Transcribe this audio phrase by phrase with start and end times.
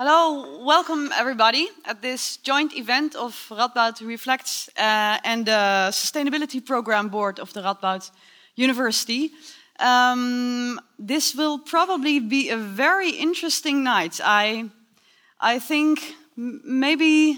[0.00, 7.08] Hello, welcome everybody at this joint event of Radboud Reflects uh, and the Sustainability Program
[7.08, 8.08] Board of the Radboud
[8.54, 9.32] University.
[9.80, 14.20] Um, this will probably be a very interesting night.
[14.22, 14.70] I,
[15.40, 17.36] I think maybe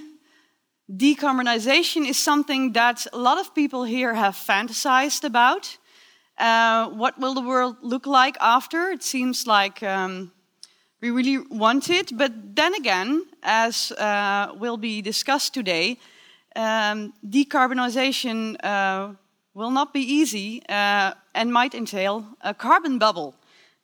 [0.93, 5.79] decarbonization is something that a lot of people here have fantasized about.
[6.37, 8.91] Uh, what will the world look like after?
[8.91, 10.33] It seems like um,
[11.01, 12.17] we really want it.
[12.17, 15.99] But then again, as uh, will be discussed today,
[16.57, 19.15] um, decarbonization uh,
[19.55, 23.35] will not be easy uh, and might entail a carbon bubble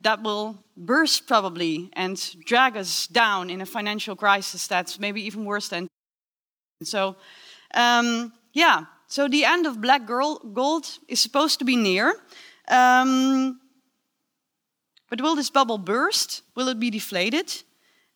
[0.00, 5.44] that will burst probably and drag us down in a financial crisis that's maybe even
[5.44, 5.88] worse than.
[6.82, 7.16] So,
[7.74, 12.14] um, yeah, so the end of black gold is supposed to be near.
[12.68, 13.60] Um,
[15.08, 16.42] but will this bubble burst?
[16.54, 17.62] Will it be deflated?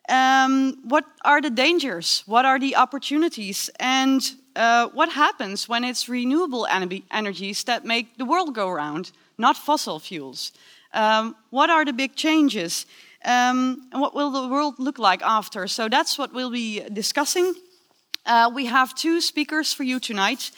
[0.09, 2.25] Um, what are the dangers?
[2.27, 3.71] What are the opportunities?
[3.79, 4.21] And
[4.57, 6.67] uh, what happens when it's renewable
[7.11, 10.53] energies that make the world go round, not fossil fuels?
[10.93, 12.87] Um, what are the big changes?
[13.25, 15.69] Um, and what will the world look like after?
[15.69, 17.55] So that's what we'll be discussing.
[18.27, 20.51] Uh, we have two speakers for you tonight.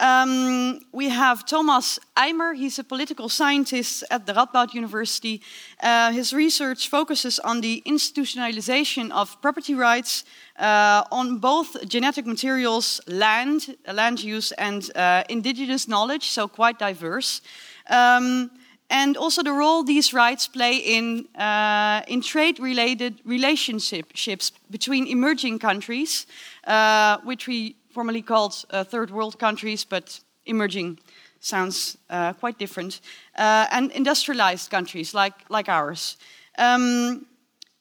[0.00, 2.56] Um, we have Thomas Eimer.
[2.56, 5.42] He's a political scientist at the Radboud University.
[5.82, 10.24] Uh, his research focuses on the institutionalization of property rights
[10.58, 17.42] uh, on both genetic materials, land, land use, and uh, indigenous knowledge, so quite diverse.
[17.90, 18.50] Um,
[18.88, 26.26] and also the role these rights play in, uh, in trade-related relationships between emerging countries,
[26.66, 30.98] uh, which we formerly called uh, third world countries, but emerging
[31.40, 33.00] sounds uh, quite different,
[33.36, 36.16] uh, and industrialized countries like, like ours.
[36.58, 37.26] Um,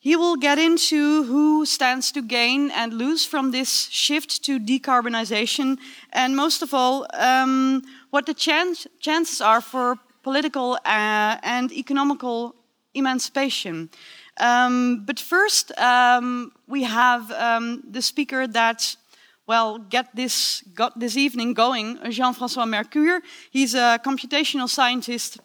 [0.01, 5.77] he will get into who stands to gain and lose from this shift to decarbonization,
[6.13, 12.55] and most of all, um, what the chance, chances are for political uh, and economical
[12.93, 13.89] emancipation.
[14.39, 18.95] Um, but first, um, we have um, the speaker that
[19.49, 23.19] well, get this, got this evening going, Jean-François Mercure.
[23.49, 25.39] He's a computational scientist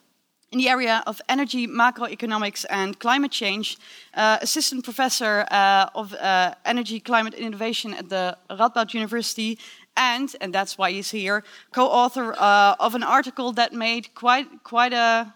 [0.53, 3.78] in the area of energy, macroeconomics, and climate change,
[4.12, 9.59] uh, assistant professor uh, of uh, energy, climate, innovation at the Radboud University,
[9.97, 14.93] and, and that's why he's here, co-author uh, of an article that made quite, quite
[14.93, 15.32] a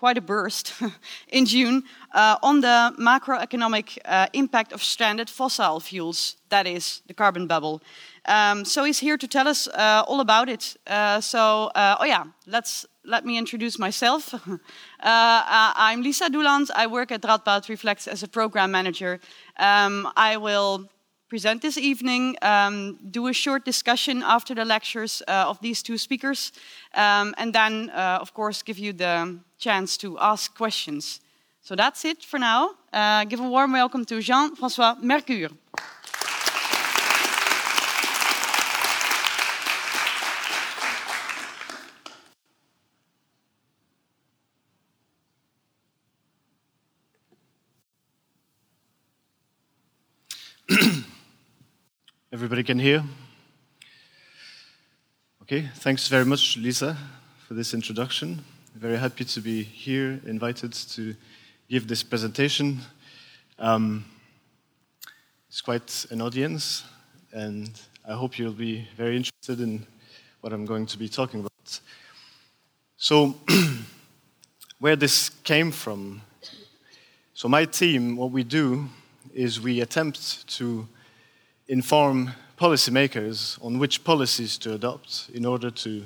[0.00, 0.72] quite a burst
[1.28, 1.82] in June
[2.14, 7.82] uh, on the macroeconomic uh, impact of stranded fossil fuels, that is, the carbon bubble.
[8.26, 10.76] Um, so he's here to tell us uh, all about it.
[10.86, 14.34] Uh, so, uh, oh yeah, let's let me introduce myself.
[15.02, 16.70] Uh, uh, I'm Lisa Douland.
[16.76, 19.18] I work at Radboud Reflects as a program manager.
[19.56, 20.90] Um, I will
[21.30, 25.96] present this evening, um, do a short discussion after the lectures uh, of these two
[25.96, 26.52] speakers,
[26.94, 27.88] um, and then,
[28.20, 31.20] of course, give you the chance to ask questions.
[31.62, 32.74] So that's it for now.
[33.26, 35.50] give a warm welcome to Jean-François Mercure.
[52.32, 53.02] Everybody can hear?
[55.42, 56.96] Okay, thanks very much, Lisa,
[57.48, 58.44] for this introduction.
[58.76, 61.16] Very happy to be here, invited to
[61.68, 62.78] give this presentation.
[63.58, 64.04] Um,
[65.48, 66.84] it's quite an audience,
[67.32, 67.68] and
[68.08, 69.84] I hope you'll be very interested in
[70.40, 71.80] what I'm going to be talking about.
[72.96, 73.34] So,
[74.78, 76.22] where this came from.
[77.34, 78.88] So, my team, what we do
[79.34, 80.86] is we attempt to
[81.70, 86.04] inform policymakers on which policies to adopt in order to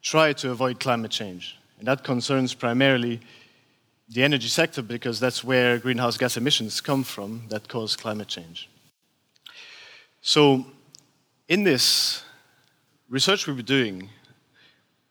[0.00, 1.58] try to avoid climate change.
[1.78, 3.20] And that concerns primarily
[4.08, 8.70] the energy sector because that's where greenhouse gas emissions come from that cause climate change.
[10.22, 10.64] So,
[11.46, 12.22] in this
[13.10, 14.08] research we'll be doing,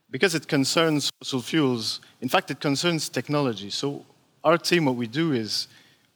[0.09, 3.69] because it concerns fossil fuels, in fact, it concerns technology.
[3.69, 4.03] So,
[4.43, 5.67] our team, what we do is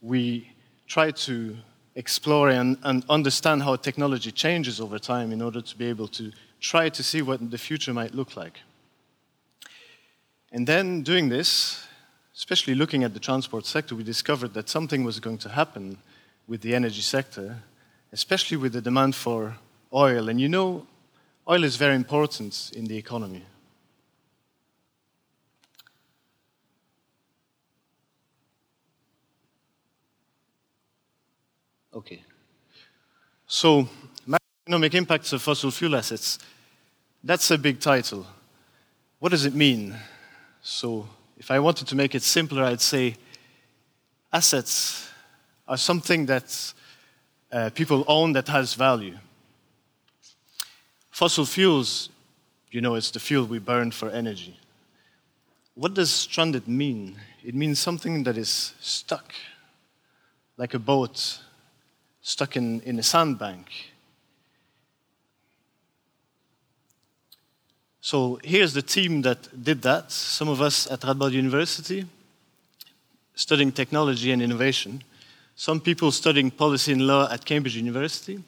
[0.01, 0.49] we
[0.87, 1.55] try to
[1.95, 6.31] explore and, and understand how technology changes over time in order to be able to
[6.59, 8.59] try to see what the future might look like.
[10.51, 11.85] And then doing this,
[12.35, 15.97] especially looking at the transport sector, we discovered that something was going to happen
[16.47, 17.57] with the energy sector,
[18.11, 19.57] especially with the demand for
[19.93, 20.29] oil.
[20.29, 20.85] And you know,
[21.47, 23.43] oil is very important in the economy.
[31.95, 32.23] Okay.
[33.45, 33.87] So,
[34.27, 36.39] macroeconomic impacts of fossil fuel assets.
[37.23, 38.25] That's a big title.
[39.19, 39.95] What does it mean?
[40.63, 41.07] So,
[41.37, 43.15] if I wanted to make it simpler, I'd say
[44.31, 45.07] assets
[45.67, 46.73] are something that
[47.51, 49.17] uh, people own that has value.
[51.11, 52.09] Fossil fuels,
[52.71, 54.59] you know, it's the fuel we burn for energy.
[55.75, 57.17] What does stranded mean?
[57.43, 59.31] It means something that is stuck,
[60.57, 61.39] like a boat
[62.23, 63.67] stuck in, in a sandbank.
[68.01, 70.11] So here's the team that did that.
[70.11, 72.05] Some of us at Radboud University,
[73.35, 75.03] studying technology and innovation.
[75.55, 78.43] Some people studying policy and law at Cambridge University.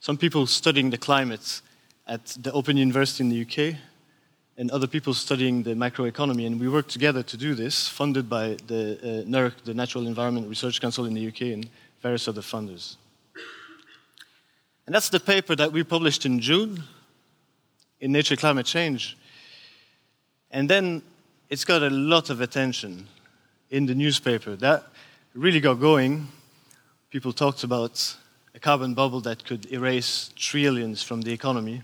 [0.00, 1.62] Some people studying the climate
[2.06, 3.76] at the Open University in the UK.
[4.56, 6.46] And other people studying the macroeconomy.
[6.46, 10.48] And we worked together to do this, funded by the uh, NERC, the Natural Environment
[10.48, 11.68] Research Council in the UK, and
[12.00, 12.96] various other funders.
[14.86, 16.82] And that's the paper that we published in June
[18.00, 19.16] in Nature Climate Change.
[20.50, 21.02] And then
[21.50, 23.06] it's got a lot of attention
[23.70, 24.56] in the newspaper.
[24.56, 24.84] That
[25.34, 26.28] really got going.
[27.10, 28.16] People talked about
[28.54, 31.82] a carbon bubble that could erase trillions from the economy.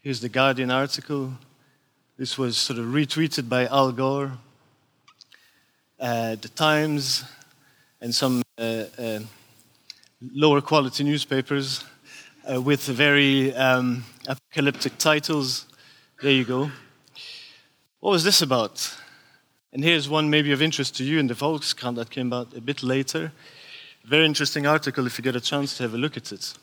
[0.00, 1.32] Here's the Guardian article.
[2.16, 4.32] This was sort of retweeted by Al Gore.
[5.98, 7.24] Uh, the Times
[8.00, 9.20] and some uh, uh,
[10.32, 11.84] lower quality newspapers
[12.50, 15.66] uh, with very um, apocalyptic titles.
[16.22, 16.70] There you go.
[18.00, 18.96] What was this about?
[19.72, 22.60] And here's one maybe of interest to you in the Volkskrant that came out a
[22.60, 23.32] bit later.
[24.04, 26.54] Very interesting article if you get a chance to have a look at it.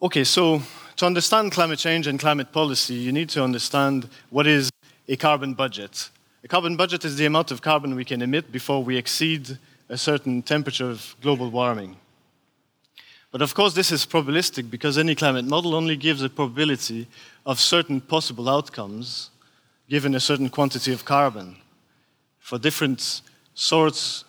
[0.00, 0.62] Okay, so
[0.96, 4.70] to understand climate change and climate policy, you need to understand what is
[5.08, 6.10] a carbon budget.
[6.46, 9.58] A carbon budget is the amount of carbon we can emit before we exceed
[9.88, 11.96] a certain temperature of global warming.
[13.32, 17.08] But of course, this is probabilistic because any climate model only gives a probability
[17.44, 19.30] of certain possible outcomes
[19.90, 21.56] given a certain quantity of carbon.
[22.38, 23.22] For different
[23.54, 24.24] sorts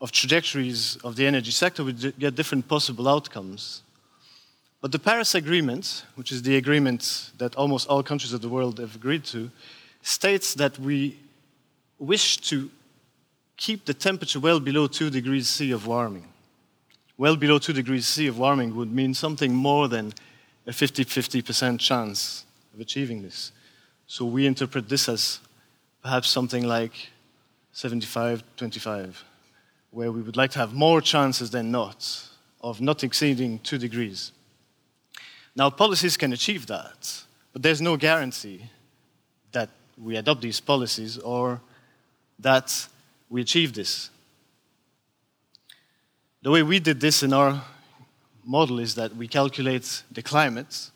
[0.00, 3.82] of trajectories of the energy sector, we get different possible outcomes.
[4.80, 8.78] But the Paris Agreement, which is the agreement that almost all countries of the world
[8.78, 9.50] have agreed to,
[10.00, 11.18] states that we
[12.00, 12.70] wish to
[13.56, 16.26] keep the temperature well below 2 degrees C of warming.
[17.18, 20.14] Well below 2 degrees C of warming would mean something more than
[20.66, 22.44] a 50 50% chance
[22.74, 23.52] of achieving this.
[24.06, 25.40] So we interpret this as
[26.02, 27.10] perhaps something like
[27.72, 29.24] 75 25,
[29.90, 32.26] where we would like to have more chances than not
[32.62, 34.32] of not exceeding 2 degrees.
[35.54, 38.64] Now, policies can achieve that, but there's no guarantee
[39.52, 39.68] that
[39.98, 41.60] we adopt these policies or
[42.42, 42.88] that
[43.28, 44.10] we achieve this.
[46.42, 47.62] The way we did this in our
[48.44, 50.90] model is that we calculate the climate,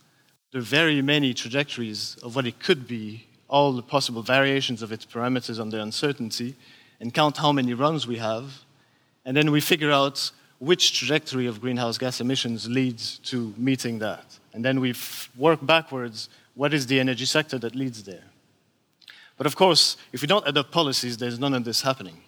[0.52, 5.05] the very many trajectories of what it could be, all the possible variations of its
[5.05, 6.55] parameters under uncertainty,
[7.00, 8.64] and count how many runs we have.
[9.25, 14.25] And then we figure out which trajectory of greenhouse gas emissions leads to meeting that.
[14.55, 14.94] And then we
[15.37, 18.23] work backwards what is the energy sector that leads there?
[19.36, 22.20] But of course, if we don't adopt policies, there's none of this happening.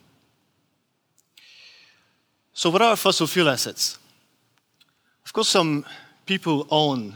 [2.52, 3.99] So, what are fossil fuel assets?
[5.25, 5.85] Of course, some
[6.25, 7.14] people own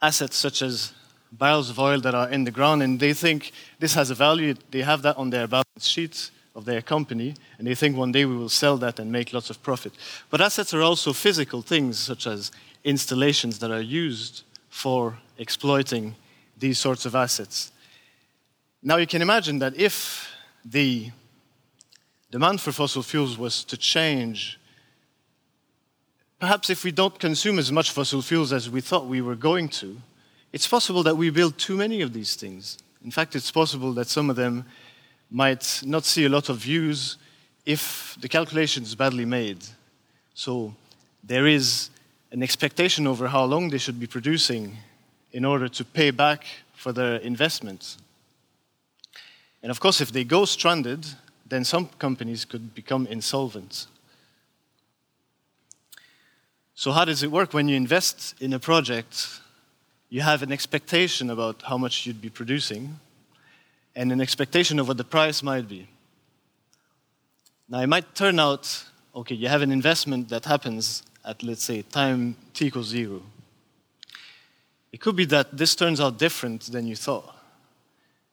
[0.00, 0.92] assets such as
[1.30, 4.54] barrels of oil that are in the ground, and they think this has a value.
[4.70, 8.24] They have that on their balance sheet of their company, and they think one day
[8.24, 9.92] we will sell that and make lots of profit.
[10.30, 12.50] But assets are also physical things, such as
[12.84, 16.14] installations that are used for exploiting
[16.58, 17.72] these sorts of assets.
[18.82, 20.30] Now you can imagine that if
[20.64, 21.10] the
[22.30, 24.58] demand for fossil fuels was to change,
[26.38, 29.68] perhaps if we don't consume as much fossil fuels as we thought we were going
[29.68, 29.96] to,
[30.52, 32.78] it's possible that we build too many of these things.
[33.04, 34.64] In fact, it's possible that some of them
[35.30, 37.16] might not see a lot of use
[37.66, 39.58] if the calculation is badly made.
[40.34, 40.74] So
[41.24, 41.90] there is
[42.30, 44.76] an expectation over how long they should be producing
[45.32, 47.98] in order to pay back for their investments.
[49.62, 51.06] And of course, if they go stranded,
[51.46, 53.86] then some companies could become insolvent.
[56.74, 59.40] So, how does it work when you invest in a project?
[60.10, 63.00] You have an expectation about how much you'd be producing
[63.96, 65.88] and an expectation of what the price might be.
[67.68, 68.84] Now, it might turn out
[69.14, 73.20] okay, you have an investment that happens at, let's say, time t equals zero.
[74.92, 77.34] It could be that this turns out different than you thought.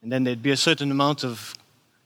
[0.06, 1.56] And then there'd be a certain amount of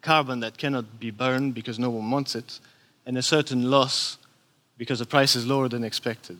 [0.00, 2.59] carbon that cannot be burned because no one wants it,
[3.04, 4.16] and a certain loss
[4.78, 6.38] because the price is lower than expected.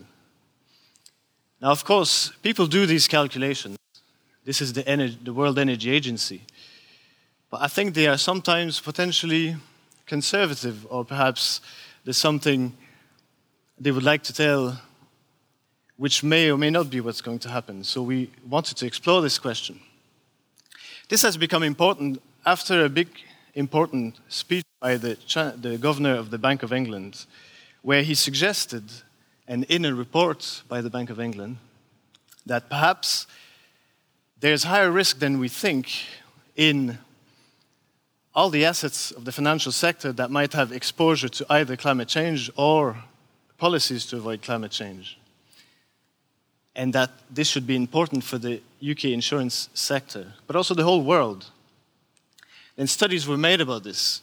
[1.61, 3.77] Now, of course, people do these calculations.
[4.43, 6.41] This is the, energy, the World Energy Agency.
[7.51, 9.57] But I think they are sometimes potentially
[10.07, 11.61] conservative, or perhaps
[12.05, 12.73] there's something
[13.79, 14.81] they would like to tell
[15.99, 17.85] which may or may not be what's going to happen.
[17.85, 19.79] So we wanted to explore this question.
[21.11, 23.09] This has become important after a big,
[23.57, 25.19] important speech by the,
[25.61, 27.27] the governor of the Bank of England,
[27.83, 28.85] where he suggested,
[29.49, 31.57] and in a report by the Bank of England,
[32.47, 33.27] that perhaps
[34.39, 35.91] there's higher risk than we think
[36.55, 36.97] in
[38.33, 42.53] all the assets of the financial sector that might have exposure to either climate change
[42.55, 43.03] or
[43.59, 45.20] policies to avoid climate change
[46.75, 51.03] and that this should be important for the UK insurance sector, but also the whole
[51.03, 51.47] world.
[52.77, 54.23] And studies were made about this,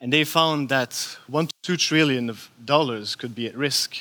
[0.00, 3.96] and they found that one to two trillion of dollars could be at risk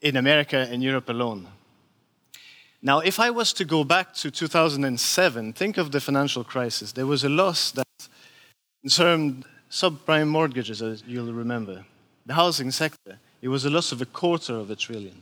[0.00, 1.48] in America and Europe alone.
[2.80, 6.92] Now, if I was to go back to 2007, think of the financial crisis.
[6.92, 7.86] There was a loss that
[8.82, 11.84] concerned subprime mortgages, as you'll remember.
[12.26, 15.20] The housing sector, it was a loss of a quarter of a trillion.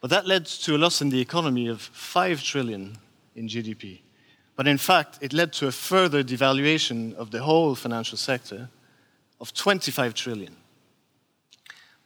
[0.00, 2.96] But that led to a loss in the economy of 5 trillion
[3.36, 4.00] in GDP.
[4.56, 8.68] But in fact, it led to a further devaluation of the whole financial sector
[9.40, 10.56] of 25 trillion.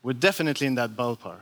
[0.02, 1.40] We're definitely in that ballpark.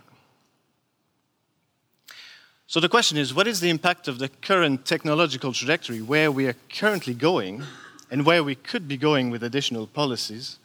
[2.67, 6.47] So the question is what is the impact of the current technological trajectory, where we
[6.47, 7.65] are currently going,
[8.11, 10.59] and where we could be going with additional policies,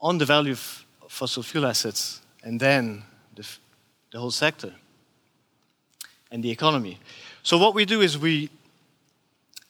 [0.00, 3.04] on the value of fossil fuel assets and then
[4.12, 4.72] the whole sector
[6.30, 6.98] and the economy.
[7.42, 8.50] So, what we do is we,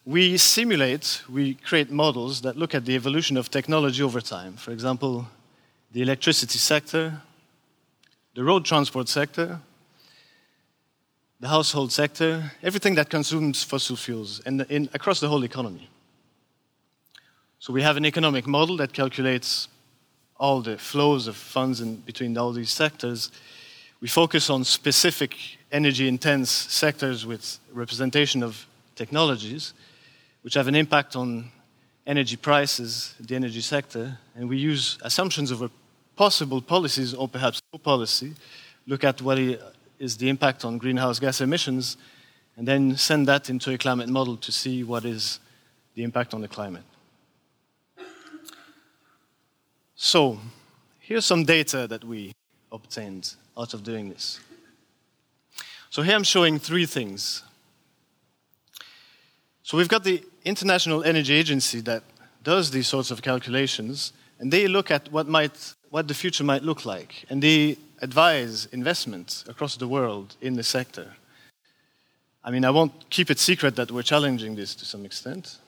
[0.05, 4.57] we simulate, we create models that look at the evolution of technology over time.
[4.57, 5.27] For example,
[5.91, 7.21] the electricity sector,
[8.35, 9.59] the road transport sector,
[11.39, 15.89] the household sector, everything that consumes fossil fuels and in, across the whole economy.
[17.59, 19.69] So we have an economic model that calculates
[20.37, 23.31] all the flows of funds in between all these sectors
[24.03, 25.33] we focus on specific
[25.71, 29.73] energy intense sectors with representation of technologies
[30.41, 31.49] which have an impact on
[32.05, 35.71] energy prices, the energy sector, and we use assumptions of
[36.17, 38.33] possible policies or perhaps no policy,
[38.87, 39.39] look at what
[39.99, 41.95] is the impact on greenhouse gas emissions,
[42.57, 45.39] and then send that into a climate model to see what is
[45.95, 46.83] the impact on the climate.
[49.95, 50.39] So,
[50.99, 52.33] here's some data that we
[52.69, 54.39] obtained out of doing this.
[55.89, 57.43] So here I'm showing three things.
[59.61, 62.03] So we've got the International Energy Agency that
[62.43, 66.63] does these sorts of calculations, and they look at what, might, what the future might
[66.63, 71.13] look like, and they advise investment across the world in the sector.
[72.43, 75.59] I mean, I won't keep it secret that we're challenging this to some extent.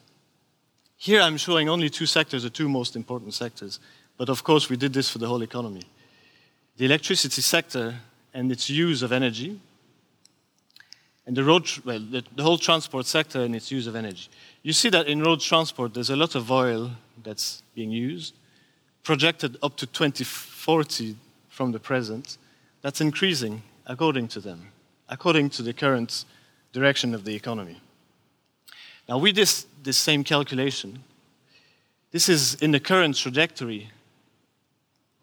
[0.97, 3.79] Here I'm showing only two sectors, the two most important sectors,
[4.17, 5.83] but of course we did this for the whole economy
[6.77, 7.95] the electricity sector
[8.33, 9.59] and its use of energy,
[11.25, 14.29] and the road, well, the, the, whole transport sector and its use of energy.
[14.61, 16.91] You see that in road transport, there's a lot of oil
[17.23, 18.35] that's being used,
[19.03, 21.15] projected up to 2040
[21.49, 22.37] from the present.
[22.81, 24.67] That's increasing, according to them,
[25.09, 26.25] according to the current
[26.73, 27.81] direction of the economy.
[29.09, 31.03] Now, with this, this same calculation,
[32.11, 33.89] this is in the current trajectory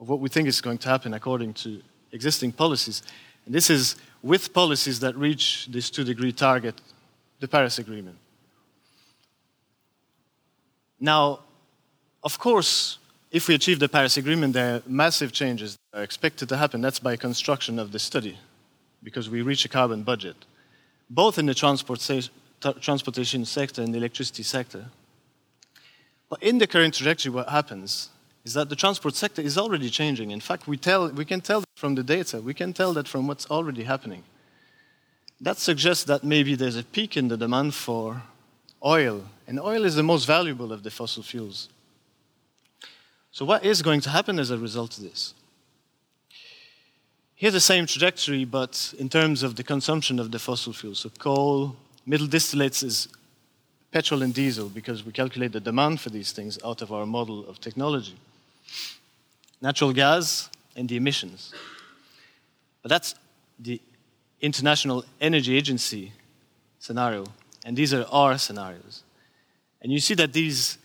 [0.03, 1.81] of what we think is going to happen according to
[2.11, 3.05] existing policies.
[3.47, 6.75] And this is with policies that reach this two degree target,
[7.39, 8.19] the Paris Agreement.
[10.99, 11.39] Now,
[12.25, 12.99] of course,
[13.31, 16.81] if we achieve the Paris Agreement, there are massive changes that are expected to happen.
[16.81, 18.37] That's by construction of the study,
[19.05, 20.37] because we reach a carbon budget,
[21.11, 22.01] both in the transport
[22.81, 24.87] transportation sector and the electricity sector.
[26.29, 28.09] But in the current trajectory, what happens
[28.45, 30.31] is that the transport sector is already changing.
[30.31, 33.27] In fact, we, tell, we can tell from the data, we can tell that from
[33.27, 34.25] what's already happening.
[35.41, 38.23] That suggests that maybe there's a peak in the demand for
[38.85, 41.69] oil, and oil is the most valuable of the fossil fuels.
[43.31, 45.35] So, what is going to happen as a result of this?
[47.35, 51.01] Here's the same trajectory, but in terms of the consumption of the fossil fuels.
[51.01, 53.09] So, coal, middle distillates is
[53.91, 57.49] petrol and diesel because we calculate the demand for these things out of our model
[57.49, 58.17] of technology
[59.61, 61.55] natural gas, and the emissions.
[62.83, 63.15] But that's
[63.59, 63.81] the
[64.41, 66.13] International Energy Agency
[66.79, 67.27] scenario,
[67.65, 69.05] and these are our scenarios.
[69.81, 70.79] And you see that these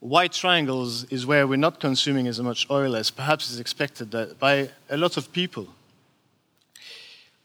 [0.00, 4.68] white triangles is where we're not consuming as much oil as perhaps is expected by
[4.90, 5.68] a lot of people.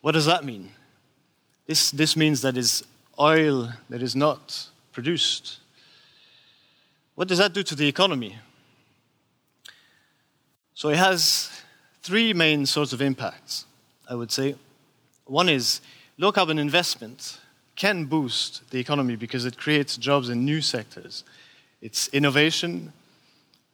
[0.02, 0.72] What does that mean?
[1.68, 2.84] This, this means that is
[3.20, 5.60] oil that is not produced.
[7.16, 8.38] What does that do to the economy?
[10.80, 11.52] So it has
[12.04, 13.66] three main sorts of impacts,
[14.10, 14.56] I would say.
[15.26, 15.82] One is
[16.18, 17.38] low carbon investment
[17.76, 21.26] can boost the economy because it creates jobs in new sectors.
[21.82, 22.94] It's innovation,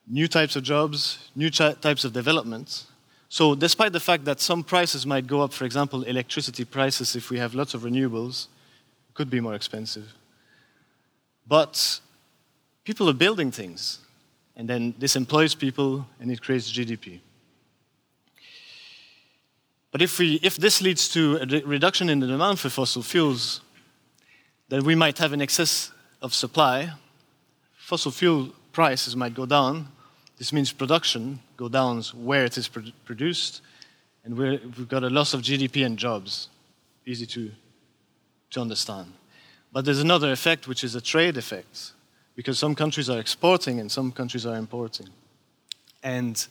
[0.07, 2.85] new types of jobs, new types of development.
[3.29, 7.29] So, despite the fact that some prices might go up, for example, electricity prices, if
[7.29, 8.47] we have lots of renewables,
[9.13, 10.11] could be more expensive.
[11.45, 11.99] But
[12.83, 13.99] people are building things,
[14.55, 17.19] and then this employs people and it creates GDP.
[19.91, 23.61] But if, we, if this leads to a reduction in the demand for fossil fuels,
[24.67, 26.91] then we might have an excess of supply.
[27.77, 29.87] Fossil fuel prices might go down.
[30.37, 33.61] This means production go down where it is produced,
[34.25, 36.49] and we have got a loss of GDP and jobs.
[37.05, 37.51] Easy to,
[38.49, 39.13] to understand.
[39.71, 41.93] But there's another effect, which is a trade effect,
[42.35, 45.09] because some countries are exporting and some countries are importing.
[46.03, 46.45] And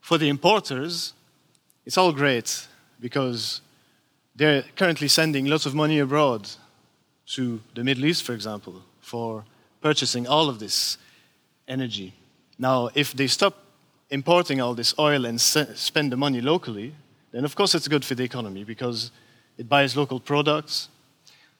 [0.00, 1.14] for the importers,
[1.84, 2.66] it's all great
[3.00, 3.60] because
[4.34, 6.48] they're currently sending lots of money abroad
[7.26, 9.44] to the Middle East, for example, for
[9.80, 10.98] purchasing all of this
[11.66, 12.14] energy.
[12.58, 13.54] Now, if they stop
[14.10, 16.94] importing all this oil and spend the money locally,
[17.32, 19.10] then of course it's good for the economy because
[19.58, 20.88] it buys local products.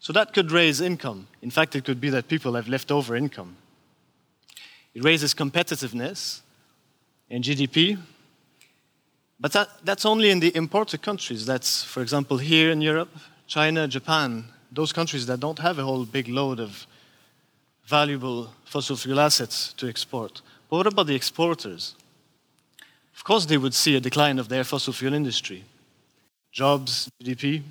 [0.00, 1.26] So that could raise income.
[1.42, 3.56] In fact, it could be that people have leftover income.
[4.94, 6.40] It raises competitiveness
[7.30, 7.98] and GDP,
[9.38, 11.44] but that, that's only in the importer countries.
[11.44, 13.10] That's, for example, here in Europe,
[13.46, 16.86] China, Japan, those countries that don't have a whole big load of
[17.84, 20.40] valuable fossil fuel assets to export.
[20.68, 21.94] But what about the exporters?
[23.14, 25.64] Of course, they would see a decline of their fossil fuel industry,
[26.52, 27.62] jobs, GDP.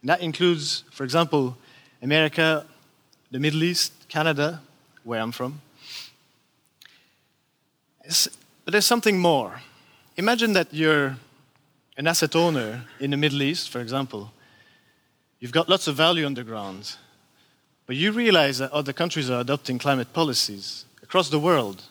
[0.00, 1.56] And that includes, for example,
[2.02, 2.64] America,
[3.30, 4.60] the Middle East, Canada,
[5.04, 5.60] where I'm from.
[8.04, 9.60] But there's something more.
[10.16, 11.16] Imagine that you're
[11.96, 14.32] an asset owner in the Middle East, for example.
[15.40, 16.96] You've got lots of value on the ground,
[17.86, 21.84] but you realize that other countries are adopting climate policies across the world.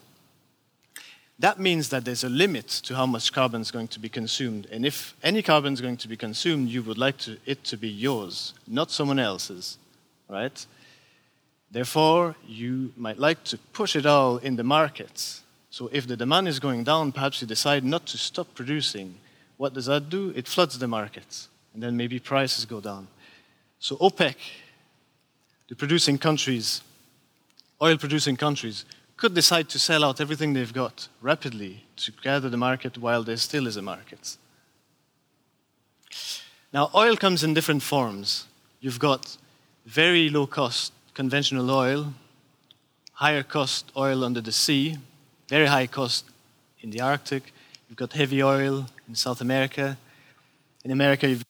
[1.39, 4.67] That means that there's a limit to how much carbon is going to be consumed.
[4.71, 7.77] And if any carbon is going to be consumed, you would like to, it to
[7.77, 9.77] be yours, not someone else's,
[10.29, 10.65] right?
[11.71, 15.43] Therefore, you might like to push it all in the markets.
[15.69, 19.15] So if the demand is going down, perhaps you decide not to stop producing.
[19.57, 20.31] What does that do?
[20.35, 23.07] It floods the markets, and then maybe prices go down.
[23.79, 24.35] So OPEC,
[25.67, 26.81] the producing countries,
[27.81, 28.85] oil producing countries,
[29.17, 33.37] could decide to sell out everything they've got rapidly to gather the market while there
[33.37, 34.37] still is a market.
[36.71, 38.45] Now, oil comes in different forms.
[38.79, 39.37] You've got
[39.87, 42.13] very low cost conventional oil,
[43.13, 44.97] higher cost oil under the sea,
[45.47, 46.25] very high cost
[46.81, 47.53] in the Arctic.
[47.89, 49.97] You've got heavy oil in South America.
[50.83, 51.43] In America, you've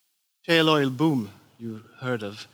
[0.43, 2.47] shale oil boom you heard of.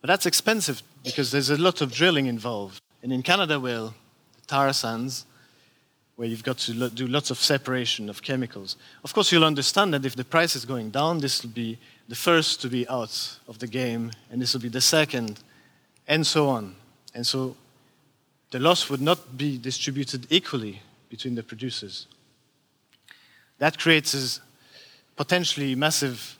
[0.00, 2.80] But that's expensive because there's a lot of drilling involved.
[3.02, 3.94] And in Canada, well,
[4.40, 5.26] the tar sands,
[6.16, 8.76] where you've got to do lots of separation of chemicals.
[9.04, 11.78] Of course, you'll understand that if the price is going down, this will be
[12.10, 15.38] the first to be out of the game, and this will be the second,
[16.08, 16.74] and so on.
[17.14, 17.56] And so
[18.50, 22.08] the loss would not be distributed equally between the producers.
[23.58, 24.40] That creates
[25.14, 26.36] potentially massive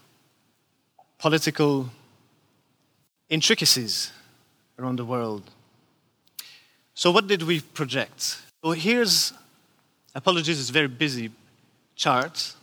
[1.18, 1.88] political
[3.28, 4.10] intricacies
[4.76, 5.48] around the world.
[6.94, 8.42] So, what did we project?
[8.64, 9.32] So, here's,
[10.16, 11.30] apologies, it's a very busy
[11.94, 12.54] chart.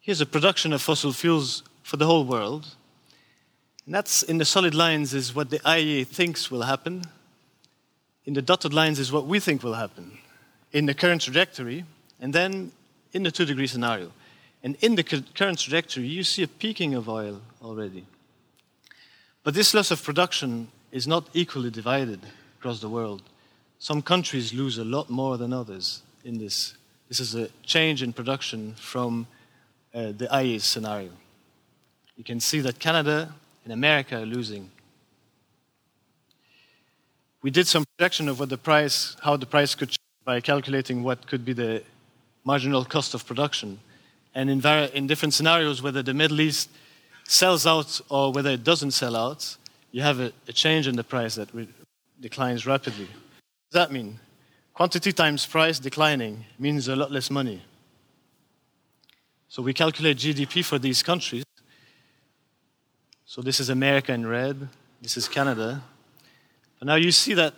[0.00, 2.74] Here's a production of fossil fuels for the whole world.
[3.86, 7.04] And that's in the solid lines is what the IEA thinks will happen.
[8.24, 10.18] In the dotted lines is what we think will happen
[10.72, 11.84] in the current trajectory,
[12.20, 12.72] and then
[13.12, 14.10] in the two degree scenario.
[14.64, 18.04] And in the current trajectory, you see a peaking of oil already.
[19.44, 22.20] But this loss of production is not equally divided
[22.58, 23.22] across the world.
[23.78, 26.74] Some countries lose a lot more than others in this.
[27.08, 29.26] This is a change in production from
[29.94, 31.10] uh, the IEA scenario.
[32.16, 34.70] You can see that Canada and America are losing.
[37.42, 41.02] We did some projection of what the price, how the price could change by calculating
[41.02, 41.82] what could be the
[42.44, 43.78] marginal cost of production
[44.34, 46.68] and in, in different scenarios, whether the Middle East
[47.24, 49.56] sells out or whether it doesn't sell out,
[49.92, 51.48] you have a, a change in the price that
[52.20, 53.04] declines rapidly.
[53.04, 54.18] What does that mean?
[54.74, 57.62] Quantity times price declining means a lot less money.
[59.48, 61.44] So we calculate GDP for these countries.
[63.26, 64.68] So this is America in red,
[65.00, 65.82] this is Canada.
[66.78, 67.54] But now you see that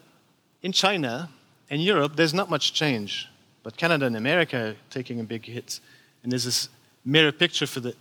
[0.62, 1.28] in China
[1.70, 3.28] and Europe, there's not much change.
[3.62, 5.80] But Canada and America are taking a big hit.
[6.22, 6.68] And there's this
[7.04, 7.94] mirror picture for the,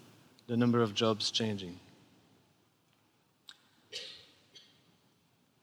[0.47, 1.80] the number of jobs changing.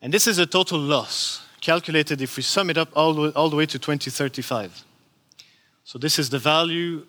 [0.00, 3.48] And this is a total loss, calculated if we sum it up all the, all
[3.48, 4.84] the way to 2035.
[5.84, 7.06] So this is the value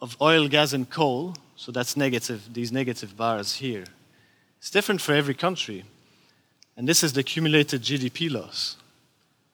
[0.00, 1.36] of oil, gas, and coal.
[1.54, 3.84] So that's negative, these negative bars here.
[4.62, 5.84] It's different for every country.
[6.76, 8.76] And this is the accumulated GDP loss.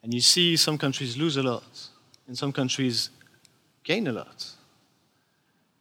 [0.02, 1.64] And you see some countries lose a lot,
[2.26, 3.08] and some countries
[3.84, 4.50] gain a lot.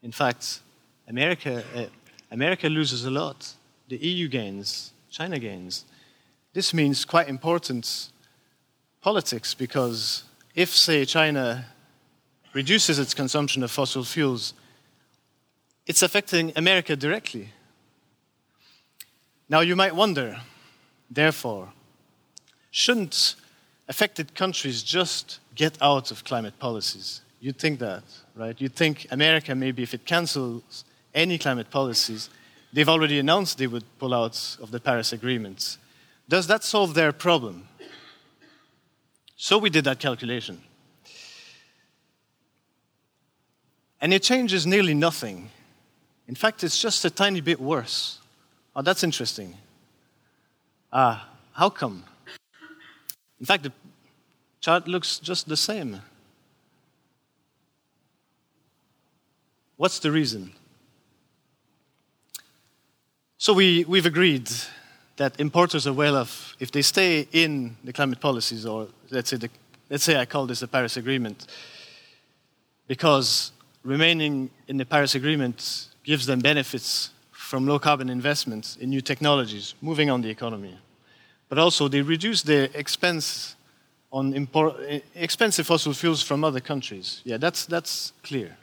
[0.02, 0.62] In fact,
[1.10, 1.88] America, uh,
[2.32, 3.54] America loses a lot.
[3.90, 5.84] The EU gains, China gains.
[6.54, 8.10] This means quite important
[9.02, 10.24] politics because
[10.56, 11.66] if, say, China
[12.54, 14.54] reduces its consumption of fossil fuels,
[15.86, 17.50] it's affecting America directly.
[19.50, 20.42] Now, you might wonder,
[21.10, 21.70] therefore,
[22.70, 23.36] shouldn't
[23.88, 27.22] affected countries just get out of climate policies?
[27.40, 28.04] You'd think that,
[28.36, 28.60] right?
[28.60, 30.84] You'd think America, maybe if it cancels
[31.14, 32.30] any climate policies,
[32.74, 35.78] they've already announced they would pull out of the Paris Agreement.
[36.28, 37.68] Does that solve their problem?
[39.38, 40.62] So we did that calculation.
[44.02, 45.50] And it changes nearly nothing.
[46.28, 48.20] In fact, it's just a tiny bit worse.
[48.78, 49.56] Oh, that's interesting.
[50.94, 52.04] Ah, how come?
[53.40, 53.72] In fact, the
[54.62, 56.00] chart looks just the same.
[59.78, 60.52] What's the reason?
[63.40, 64.48] So we, we've agreed
[65.16, 69.38] that importers are well off if they stay in the climate policies, or let's say,
[69.38, 69.50] the,
[69.90, 71.48] let's say I call this the Paris Agreement,
[72.88, 77.10] because remaining in the Paris Agreement gives them benefits
[77.48, 80.78] from low carbon investments in new technologies, moving on the economy.
[81.48, 83.56] But also, they reduce their expense
[84.12, 87.22] on import, eh, expensive fossil fuels from other countries.
[87.24, 88.58] Yeah, that's, that's clear.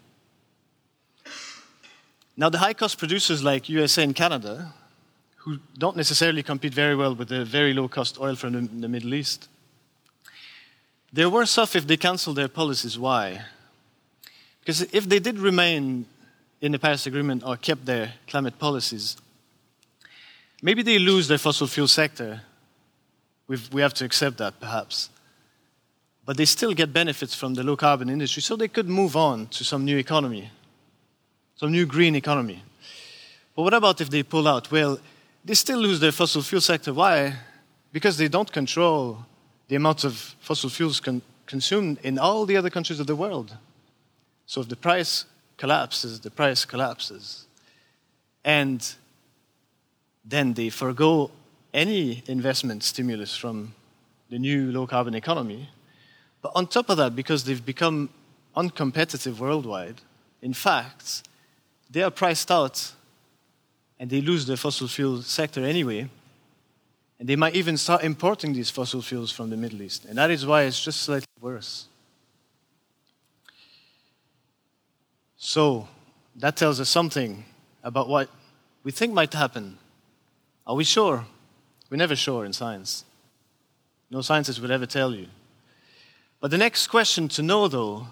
[2.37, 4.75] Now, the high cost producers like USA and Canada
[5.37, 8.89] who don't necessarily compete very well with the very low cost oil from the, the
[8.89, 9.49] Middle East.
[11.11, 12.99] They're worse off if they cancel their policies.
[12.99, 13.47] Why?
[14.61, 16.05] Because if they did remain
[16.61, 19.17] in the Paris Agreement or kept their climate policies,
[20.63, 22.41] maybe they lose their fossil fuel sector.
[23.47, 25.11] We've, we have to accept that, perhaps.
[26.25, 29.47] But they still get benefits from the low carbon industry, so they could move on
[29.49, 30.51] to some new economy,
[31.57, 32.63] some new green economy.
[33.55, 34.71] But what about if they pull out?
[34.71, 34.99] Well,
[35.45, 36.95] they still lose their fossil fuel sector.
[36.95, 37.35] Why?
[37.93, 39.27] Because they don't control
[39.69, 43.55] the amount of fossil fuels con consumed in all the other countries of the world.
[44.47, 47.47] So if the price collapses, the price collapses.
[48.45, 48.95] And
[50.25, 51.31] then they forego
[51.73, 53.75] any investment stimulus from
[54.31, 55.69] the new low carbon economy.
[56.43, 58.11] But on top of that, because they've become
[58.57, 60.01] uncompetitive worldwide,
[60.43, 61.23] in fact,
[61.91, 62.93] they are priced out
[63.99, 66.09] and they lose the fossil fuel sector anyway.
[67.19, 70.05] And they might even start importing these fossil fuels from the Middle East.
[70.05, 71.87] And that is why it's just slightly worse.
[75.47, 75.87] So,
[76.37, 77.45] that tells us something
[77.83, 78.31] about what
[78.83, 79.77] we think might happen.
[80.67, 81.27] Are we sure?
[81.91, 83.05] We're never sure in science.
[84.11, 85.27] No scientist would ever tell you.
[86.41, 88.07] But the next question to know, though,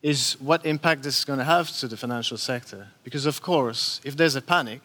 [0.00, 2.88] is what impact this is going to have to the financial sector.
[3.04, 4.80] Because, of course, if there's a panic,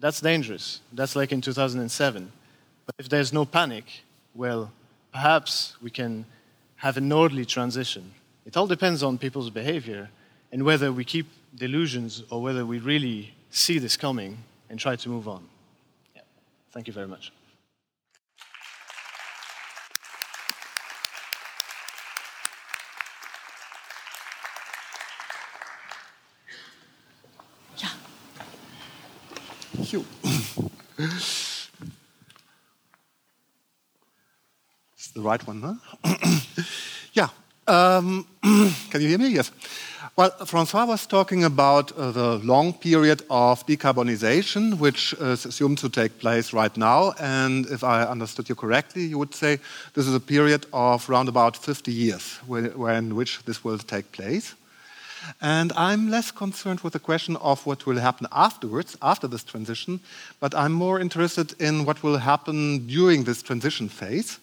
[0.00, 0.80] that's dangerous.
[0.94, 2.32] That's like in 2007.
[2.86, 3.84] But if there's no panic,
[4.34, 4.72] well,
[5.12, 6.24] perhaps we can
[6.76, 8.14] have an orderly transition.
[8.46, 10.08] It all depends on people's behavior
[10.52, 14.38] and whether we keep delusions or whether we really see this coming
[14.70, 15.44] and try to move on.
[16.14, 16.22] Yeah.
[16.72, 17.32] Thank you very much.
[29.92, 30.04] you.
[30.98, 31.70] it's
[35.14, 35.74] the right one, huh?
[37.12, 37.28] yeah.
[37.66, 38.26] Um,
[38.90, 39.28] can you hear me?
[39.28, 39.50] Yes.
[40.18, 45.88] Well, Francois was talking about uh, the long period of decarbonization, which is assumed to
[45.88, 47.12] take place right now.
[47.20, 49.60] And if I understood you correctly, you would say
[49.94, 54.56] this is a period of around about 50 years when which this will take place.
[55.40, 60.00] And I'm less concerned with the question of what will happen afterwards, after this transition,
[60.40, 64.40] but I'm more interested in what will happen during this transition phase.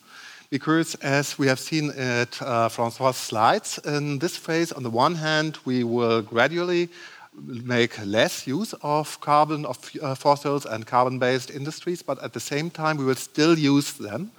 [0.49, 5.15] Because as we have seen at uh, Francois' slides, in this phase, on the one
[5.15, 6.89] hand, we will gradually
[7.33, 12.69] make less use of carbon, of uh, fossils and carbon-based industries, but at the same
[12.69, 14.31] time, we will still use them.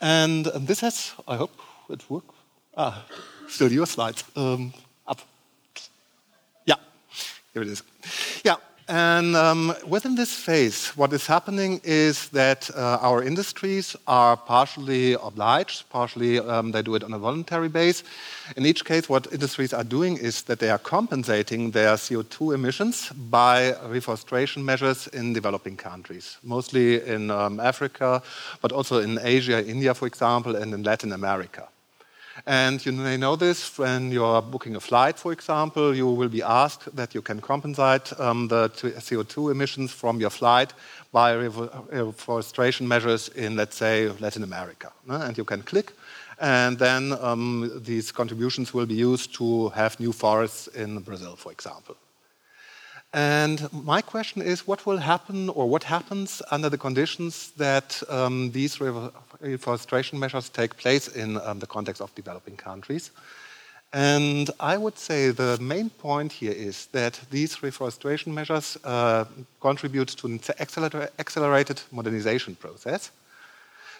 [0.00, 1.52] And, and this has, I hope
[1.90, 2.34] it works.
[2.76, 3.04] Ah,
[3.48, 4.24] still your slides.
[4.36, 4.72] Um,
[5.06, 5.20] up.
[6.66, 6.76] Yeah,
[7.52, 7.82] here it is.
[8.44, 8.56] Yeah,
[8.88, 15.14] and um, within this phase, what is happening is that uh, our industries are partially
[15.14, 18.02] obliged, partially um, they do it on a voluntary base.
[18.56, 23.10] In each case, what industries are doing is that they are compensating their CO2 emissions
[23.30, 28.22] by reforestation measures in developing countries, mostly in um, Africa,
[28.60, 31.68] but also in Asia, India, for example, and in Latin America.
[32.46, 36.42] And you may know this when you're booking a flight, for example, you will be
[36.42, 40.72] asked that you can compensate um, the CO2 emissions from your flight
[41.12, 44.92] by reforestation measures in, let's say, Latin America.
[45.08, 45.92] And you can click,
[46.40, 51.52] and then um, these contributions will be used to have new forests in Brazil, for
[51.52, 51.96] example.
[53.14, 58.50] And my question is what will happen or what happens under the conditions that um,
[58.50, 58.80] these
[59.40, 63.12] reforestation measures take place in um, the context of developing countries?
[63.92, 69.26] And I would say the main point here is that these reforestation measures uh,
[69.60, 73.12] contribute to an accelerated modernization process.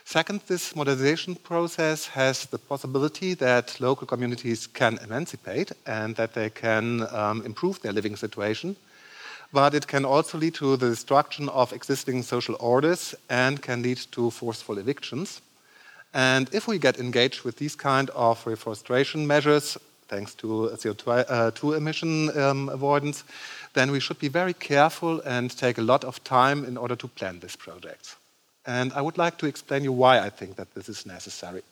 [0.05, 6.51] Second, this modernization process has the possibility that local communities can emancipate and that they
[6.51, 8.75] can um, improve their living situation
[9.55, 13.99] but it can also lead to the destruction of existing social orders and can lead
[14.11, 15.41] to forceful evictions.
[16.13, 21.77] And if we get engaged with these kind of reforestation measures, thanks to CO2 uh,
[21.77, 23.23] emission um, avoidance,
[23.75, 27.09] then we should be very careful and take a lot of time in order to
[27.09, 28.17] plan these projects.
[28.67, 31.63] And I would like to explain you why I think that this is necessary.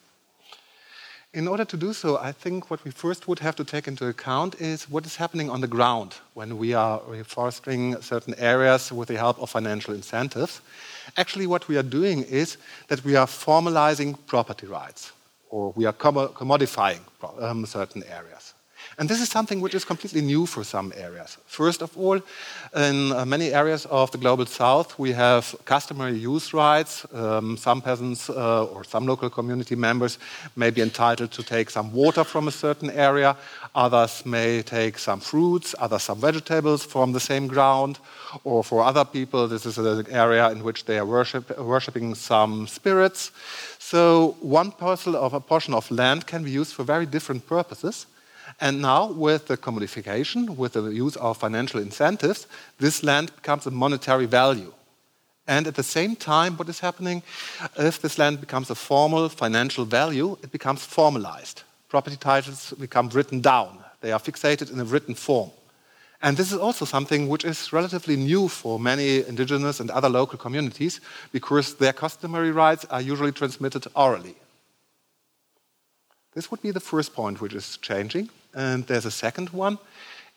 [1.35, 4.07] In order to do so, I think what we first would have to take into
[4.07, 9.09] account is what is happening on the ground when we are reforesting certain areas with
[9.09, 10.61] the help of financial incentives.
[11.17, 15.13] Actually, what we are doing is that we are formalizing property rights,
[15.49, 17.01] or we are commodifying
[17.41, 18.52] um, certain areas.
[19.03, 21.37] And this is something which is completely new for some areas.
[21.47, 22.21] First of all,
[22.77, 27.05] in uh, many areas of the global south, we have customary use rights.
[27.13, 30.19] Um, some peasants uh, or some local community members
[30.55, 33.37] may be entitled to take some water from a certain area.
[33.75, 37.99] Others may take some fruits, others some vegetables from the same ground.
[38.45, 42.69] Or for other people, this is an area in which they are worship, worshipping some
[42.69, 43.33] spirits.
[43.81, 48.07] So one parcel of a portion of land can be used for very different purposes.
[48.61, 52.47] And now, with the commodification, with the use of financial incentives,
[52.79, 54.73] this land becomes a monetary value.
[55.47, 57.23] And at the same time, what is happening?
[57.77, 61.63] If this land becomes a formal financial value, it becomes formalized.
[61.89, 65.51] Property titles become written down, they are fixated in a written form.
[66.23, 70.39] And this is also something which is relatively new for many indigenous and other local
[70.39, 71.01] communities
[71.33, 74.37] because their customary rights are usually transmitted orally.
[76.35, 78.31] This would be the first point which is changing.
[78.55, 79.79] And there's a second one.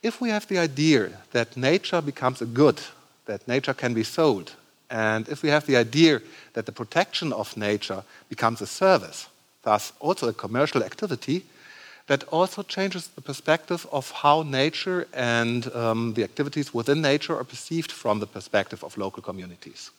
[0.02, 2.80] If we have the idea that nature becomes a good,
[3.26, 4.54] that nature can be sold,
[4.90, 6.22] and if we have the idea
[6.54, 9.28] that the protection of nature becomes a service,
[9.64, 11.44] thus also a commercial activity,
[12.08, 17.44] that also changes the perspective of how nature and um, the activities within nature are
[17.44, 19.90] perceived from the perspective of local communities.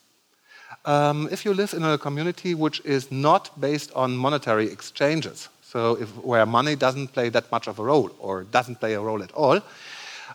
[0.85, 5.95] Um, if you live in a community which is not based on monetary exchanges, so
[6.01, 9.23] if, where money doesn't play that much of a role or doesn't play a role
[9.23, 9.61] at all,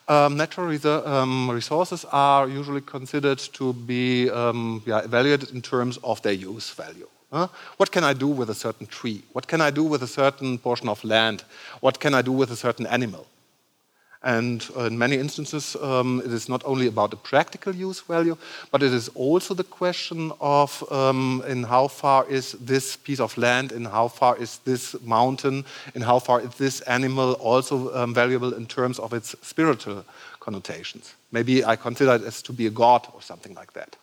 [0.08, 0.69] um, natural
[1.08, 6.69] um, resources are usually considered to be um, yeah, evaluated in terms of their use
[6.69, 7.08] value.
[7.34, 7.47] Huh?
[7.77, 9.23] What can I do with a certain tree?
[9.34, 11.43] What can I do with a certain portion of land?
[11.80, 13.25] What can I do with a certain animal?
[14.24, 18.38] And in many instances, um, it is not only about the practical use value,
[18.70, 23.36] but it is also the question of um, in how far is this piece of
[23.38, 28.14] land, in how far is this mountain, in how far is this animal also um,
[28.14, 30.06] valuable in terms of its spiritual
[30.40, 31.16] connotations.
[31.32, 33.96] Maybe I consider it as to be a god or something like that.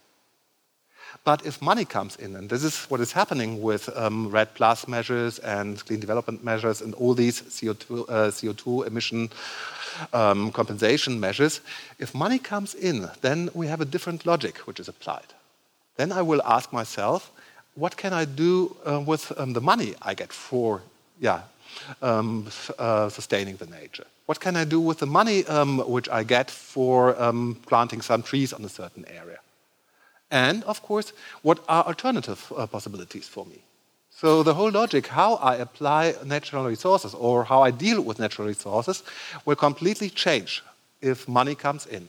[1.29, 4.89] But if money comes in, and this is what is happening with um, REDD Plus
[4.89, 9.29] measures and clean development measures and all these CO2, uh, CO2 emission
[10.15, 11.61] um, compensation measures,
[11.99, 15.35] if money comes in, then we have a different logic which is applied.
[15.97, 17.31] Then I will ask myself,
[17.75, 20.81] what can I do uh, with um, the money I get for
[21.21, 21.43] yeah,
[22.01, 22.47] um,
[22.79, 24.07] uh, sustaining the nature?
[24.25, 28.23] What can I do with the money um, which I get for um, planting some
[28.23, 29.41] trees on a certain area?
[30.31, 31.13] And of course,
[31.43, 33.63] what are alternative uh, possibilities for me?
[34.11, 38.49] So the whole logic, how I apply natural resources or how I deal with natural
[38.49, 39.05] resources,
[39.45, 40.63] will completely change
[41.01, 42.09] if money comes in.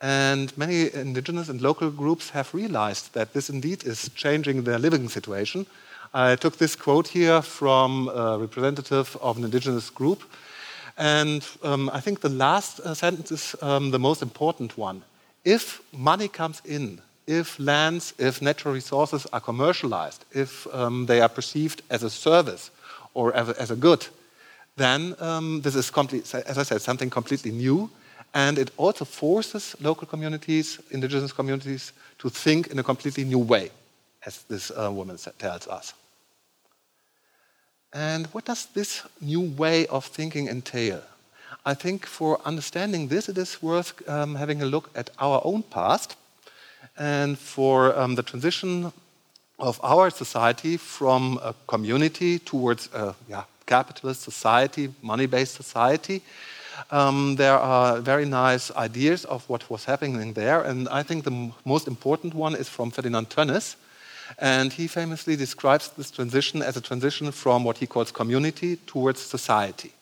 [0.00, 5.08] And many indigenous and local groups have realized that this indeed is changing their living
[5.08, 5.66] situation.
[6.12, 10.22] I took this quote here from a representative of an indigenous group.
[10.96, 15.02] And um, I think the last uh, sentence is um, the most important one.
[15.44, 17.00] If money comes in
[17.30, 22.72] if lands, if natural resources are commercialized, if um, they are perceived as a service
[23.14, 24.04] or as a, as a good,
[24.76, 25.92] then um, this is,
[26.34, 27.88] as I said, something completely new.
[28.34, 33.70] And it also forces local communities, indigenous communities, to think in a completely new way,
[34.26, 35.94] as this uh, woman tells us.
[37.92, 41.02] And what does this new way of thinking entail?
[41.64, 45.62] I think for understanding this, it is worth um, having a look at our own
[45.62, 46.16] past
[46.96, 48.92] and for um, the transition
[49.58, 56.22] of our society from a community towards a yeah, capitalist society, money based society.
[56.90, 61.50] Um, there are very nice ideas of what was happening there, and I think the
[61.64, 63.76] most important one is from Ferdinand Tönnies.
[64.38, 69.20] And he famously describes this transition as a transition from what he calls community towards
[69.20, 69.92] society.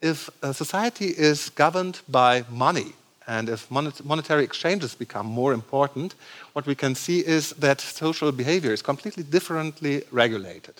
[0.00, 2.94] If a society is governed by money,
[3.26, 6.14] and if monetary exchanges become more important,
[6.52, 10.74] what we can see is that social behavior is completely differently regulated.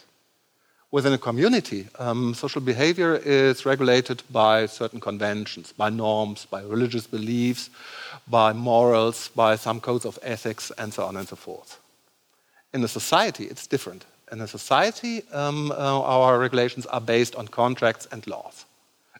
[0.90, 7.06] Within a community, um, social behavior is regulated by certain conventions, by norms, by religious
[7.06, 7.70] beliefs,
[8.26, 11.78] by morals, by some codes of ethics, and so on and so forth.
[12.72, 14.04] In a society, it's different.
[14.32, 18.64] In a society, um, uh, our regulations are based on contracts and laws.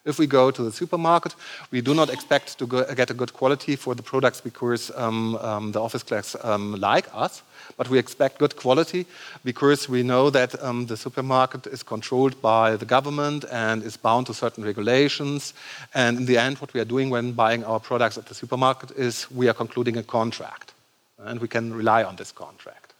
[0.03, 1.35] If we go to the supermarket,
[1.69, 5.35] we do not expect to go, get a good quality for the products because um,
[5.35, 7.43] um, the office clerks um, like us,
[7.77, 9.05] but we expect good quality
[9.43, 14.25] because we know that um, the supermarket is controlled by the government and is bound
[14.25, 15.53] to certain regulations.
[15.93, 18.91] And in the end, what we are doing when buying our products at the supermarket
[18.97, 20.73] is we are concluding a contract,
[21.19, 22.91] and we can rely on this contract.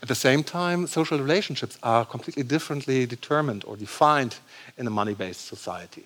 [0.00, 4.36] At the same time, social relationships are completely differently determined or defined
[4.82, 6.04] in a money based society.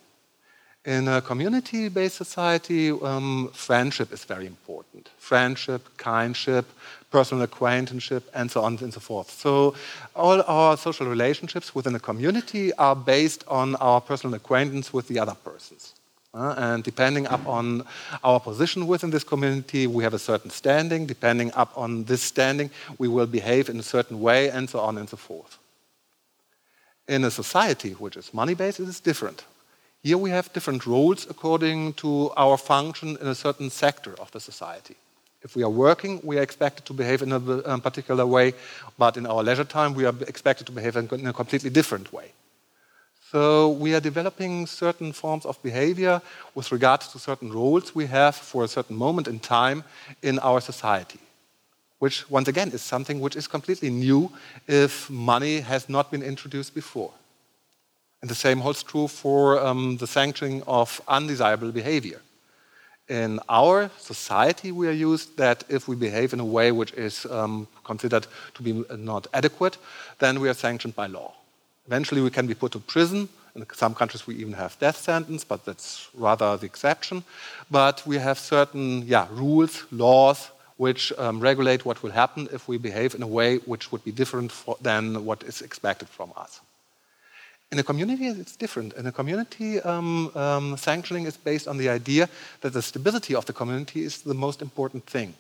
[0.85, 5.05] In a community based society, um, friendship is very important.
[5.19, 6.65] Friendship, kindship,
[7.11, 9.31] personal acquaintanceship, and so on and so forth.
[9.31, 9.75] So,
[10.15, 15.19] all our social relationships within a community are based on our personal acquaintance with the
[15.23, 15.95] other persons.
[16.35, 17.83] Uh, and depending upon
[18.23, 21.07] our position within this community, we have a certain standing.
[21.07, 25.09] Depending upon this standing, we will behave in a certain way, and so on and
[25.09, 25.59] so forth.
[27.09, 29.45] In a society which is money based, it is different.
[30.03, 34.41] Here we have different roles according to our function in a certain sector of the
[34.41, 34.97] society.
[35.43, 38.55] If we are working, we are expected to behave in a, particular way,
[38.99, 42.33] but in our leisure time, we are expected to behave in a completely different way.
[43.31, 46.23] So we are developing certain forms of behavior
[46.55, 49.85] with regard to certain roles we have for a certain moment in time
[50.23, 51.21] in our society,
[51.99, 54.31] which once again is something which is completely new
[54.67, 57.13] if money has not been introduced before.
[58.21, 62.21] And the same holds true for um, the sanctioning of undesirable behavior.
[63.09, 67.25] In our society, we are used that if we behave in a way which is
[67.27, 69.79] um, considered to be not adequate,
[70.19, 71.33] then we are sanctioned by law.
[71.87, 73.29] Eventually, we can be put to prison.
[73.55, 77.23] In some countries, we even have death sentence, but that's rather the exception.
[77.71, 82.79] But we have certain yeah, rules, laws, which um, regulate what will happen if we
[82.79, 86.61] behave in a way which would be different for, than what is expected from us.
[87.73, 88.93] In a community, it's different.
[88.93, 92.29] In a community, um, um, sanctioning is based on the idea
[92.61, 95.35] that the stability of the community is the most important thing.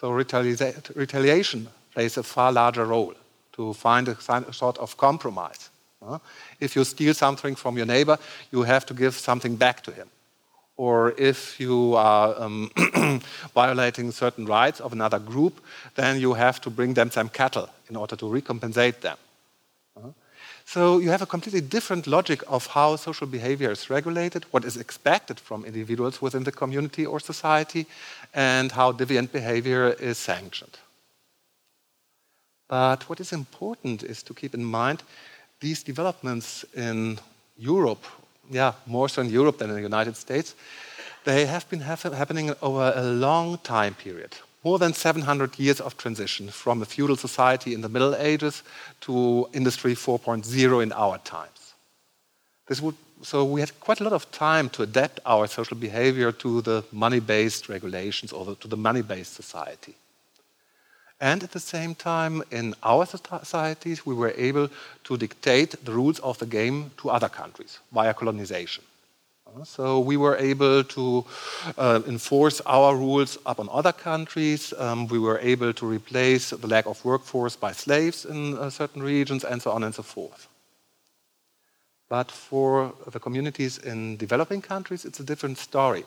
[0.00, 3.14] So retaliation plays a far larger role
[3.52, 5.68] to find a sort of compromise.
[6.00, 6.18] Uh,
[6.60, 8.16] if you steal something from your neighbor,
[8.52, 10.08] you have to give something back to him.
[10.78, 12.70] Or if you are um,
[13.54, 15.60] violating certain rights of another group,
[15.96, 19.16] then you have to bring them some cattle in order to recompensate them.
[19.96, 20.10] Uh,
[20.64, 24.76] so you have a completely different logic of how social behavior is regulated, what is
[24.76, 27.86] expected from individuals within the community or society,
[28.32, 30.78] and how deviant behavior is sanctioned.
[32.68, 35.02] But what is important is to keep in mind
[35.58, 37.18] these developments in
[37.56, 38.04] Europe,
[38.50, 40.54] yeah, more so in Europe than in the United States,
[41.24, 44.36] they have been happening over a long time period.
[44.64, 48.62] More than 700 years of transition from a feudal society in the Middle Ages
[49.02, 51.74] to Industry 4.0 in our times.
[52.66, 56.32] This would, so we had quite a lot of time to adapt our social behavior
[56.32, 59.94] to the money based regulations or the, to the money based society.
[61.20, 64.68] And at the same time, in our societies, we were able
[65.04, 68.84] to dictate the rules of the game to other countries via colonization.
[69.64, 71.24] So we were able to
[71.76, 74.72] uh, enforce our rules upon other countries.
[74.78, 79.02] Um, we were able to replace the lack of workforce by slaves in uh, certain
[79.02, 80.46] regions, and so on and so forth.
[82.08, 86.04] But for the communities in developing countries, it's a different story.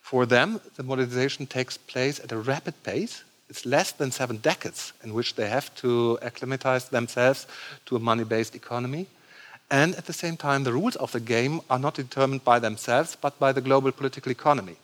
[0.00, 3.24] For them, the modernization takes place at a rapid pace.
[3.48, 7.46] It's less than seven decades in which they have to acclimatize themselves
[7.86, 9.06] to a money based economy.
[9.70, 13.16] And at the same time, the rules of the game are not determined by themselves,
[13.20, 14.76] but by the global political economy.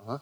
[0.00, 0.18] Uh-huh.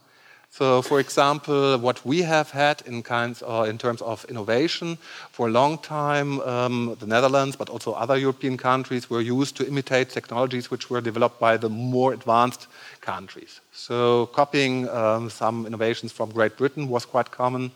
[0.50, 4.98] So, for example, what we have had in kinds uh, in terms of innovation
[5.30, 9.66] for a long time, um, the Netherlands, but also other European countries, were used to
[9.66, 12.66] imitate technologies which were developed by the more advanced
[13.00, 13.61] countries.
[13.74, 17.70] So, copying um, some innovations from Great Britain was quite common.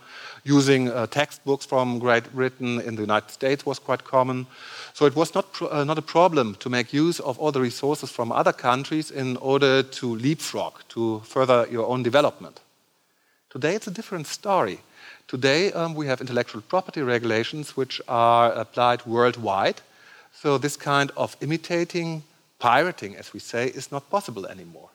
[0.44, 4.46] Using uh, textbooks from Great Britain in the United States was quite common.
[4.92, 8.10] So, it was not uh, not a problem to make use of all the resources
[8.10, 12.60] from other countries in order to leapfrog to further your own development.
[13.48, 14.80] Today it's a different story.
[15.28, 19.80] Today um, we have intellectual property regulations which are applied worldwide.
[20.34, 22.22] So this kind of imitating,
[22.58, 24.90] pirating, as we say, is not possible anymore.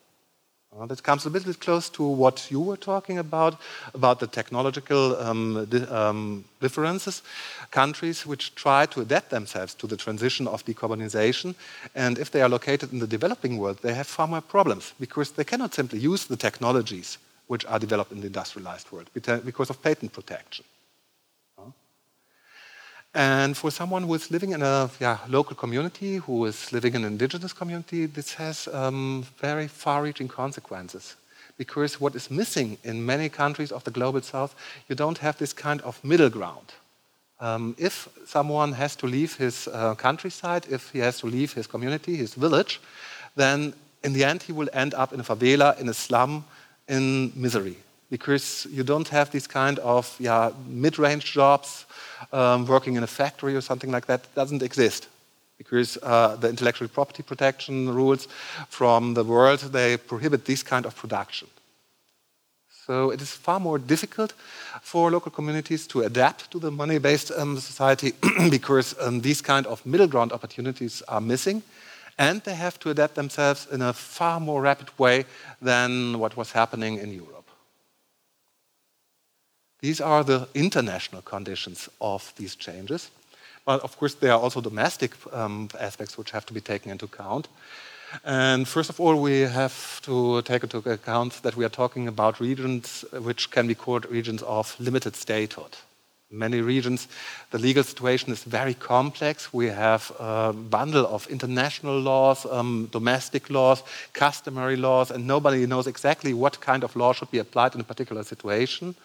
[0.80, 3.60] Uh, that comes a little bit close to what you were talking about,
[3.94, 7.24] about the technological um, di um, differences.
[7.72, 11.56] Countries which try to adapt themselves to the transition of decarbonization,
[11.94, 15.32] and if they are located in the developing world, they have far more problems because
[15.32, 17.18] they cannot simply use the technologies
[17.48, 19.10] which are developed in the industrialized world
[19.44, 20.64] because of patent protection.
[23.14, 27.04] And for someone who is living in a yeah, local community, who is living in
[27.04, 31.16] an indigenous community, this has um, very far reaching consequences.
[31.58, 34.56] Because what is missing in many countries of the global south,
[34.88, 36.74] you don't have this kind of middle ground.
[37.42, 41.68] Um, if someone has to leave his uh, countryside, if he has to leave his
[41.68, 42.80] community, his village,
[43.36, 46.46] then in the end he will end up in a favela, in a slum,
[46.88, 47.78] in misery
[48.12, 51.86] because you don't have these kind of yeah, mid-range jobs
[52.32, 54.34] um, working in a factory or something like that.
[54.36, 55.08] Doesn't exist
[55.58, 58.28] because uh, the intellectual property protection rules
[58.70, 61.48] from the world they prohibit this kind of production.
[62.88, 64.34] So it is far more difficult
[64.82, 68.14] for local communities to adapt to the money-based um, society
[68.50, 71.62] because um, these kind of middle ground opportunities are missing
[72.18, 75.26] and they have to adapt themselves in a far more rapid way
[75.62, 77.41] than what was happening in Europe.
[79.82, 83.10] These are the international conditions of these changes.
[83.66, 87.06] But of course, there are also domestic um, aspects which have to be taken into
[87.06, 87.48] account.
[88.24, 92.40] And first of all, we have to take into account that we are talking about
[92.40, 95.78] regions which can be called regions of limited statehood
[96.32, 97.08] many regions,
[97.52, 99.54] the legal situation is very complex.
[99.54, 105.88] We have a bundle of international laws, um, domestic laws, customary laws, and nobody knows
[105.88, 108.96] exactly what kind of law should be applied in a particular situation.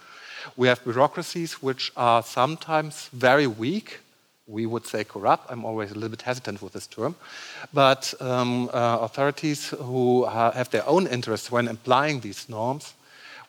[0.57, 4.01] We have bureaucracies which are sometimes very weak.
[4.47, 5.51] We would say corrupt.
[5.51, 7.17] I'm always a little bit hesitant with this term.
[7.73, 12.95] But um, uh, authorities who have their own interests when applying these norms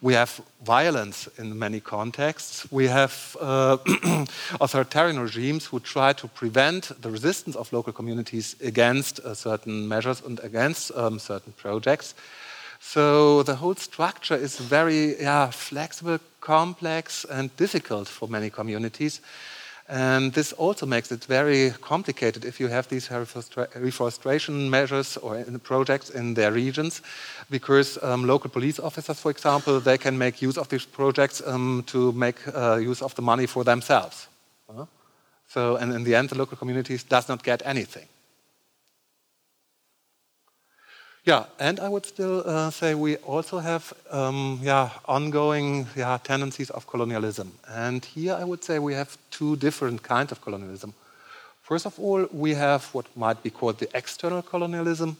[0.01, 2.71] we have violence in many contexts.
[2.71, 3.77] We have uh,
[4.61, 10.21] authoritarian regimes who try to prevent the resistance of local communities against uh, certain measures
[10.21, 12.13] and against um, certain projects.
[12.87, 19.19] So the whole structure is very yeah, flexible, complex, and difficult for many communities.
[19.89, 23.09] And this also makes it very complicated if you have these
[23.75, 27.01] reforestation measures or projects in their regions,
[27.49, 31.83] because um, local police officers, for example, they can make use of these projects um,
[31.87, 34.29] to make uh, use of the money for themselves.
[34.69, 34.85] Uh-huh.
[35.49, 38.07] So, and in the end, the local communities does not get anything.
[41.27, 46.69] Yeah, and I would still uh, say we also have um, yeah, ongoing yeah, tendencies
[46.69, 47.51] of colonialism.
[47.67, 50.93] And here I would say we have two different kinds of colonialism.
[51.63, 55.17] First of all, we have what might be called the external colonialism.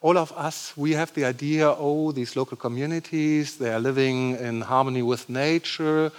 [0.00, 4.62] All of us, we have the idea, oh, these local communities, they are living in
[4.62, 6.10] harmony with nature,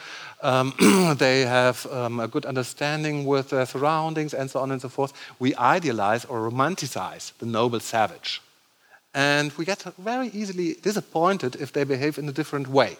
[0.43, 0.75] um,
[1.17, 5.11] they have um, a good understanding with their surroundings, and so on and so forth.
[5.39, 8.39] We idealize or romanticize the noble savage.
[9.13, 12.97] And we get very easily disappointed if they behave in a different way.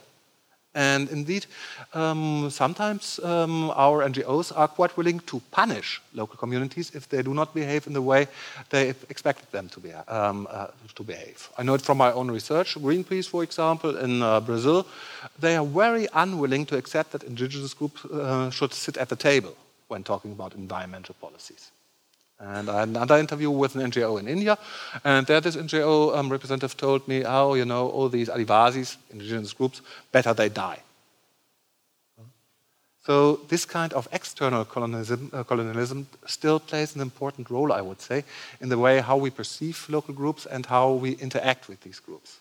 [0.76, 1.45] And indeed,
[1.93, 7.34] um, sometimes um, our NGOs are quite willing to punish local communities if they do
[7.34, 8.28] not behave in the way
[8.72, 11.49] they expected them to, be, um, uh, to behave.
[11.59, 12.76] I know it from my own research.
[12.76, 14.88] Greenpeace, for example, in uh, Brazil,
[15.39, 19.55] they are very unwilling to accept that indigenous groups uh, should sit at the table
[19.89, 21.70] when talking about environmental policies.
[22.39, 24.57] And I had another interview with an NGO in India,
[25.03, 29.53] and there this NGO um, representative told me, oh, you know, all these Adivasis, indigenous
[29.53, 29.81] groups,
[30.11, 30.79] better they die.
[33.05, 37.99] So this kind of external colonialism, uh, colonialism, still plays an important role, I would
[37.99, 38.23] say,
[38.61, 42.39] in the way how we perceive local groups and how we interact with these groups.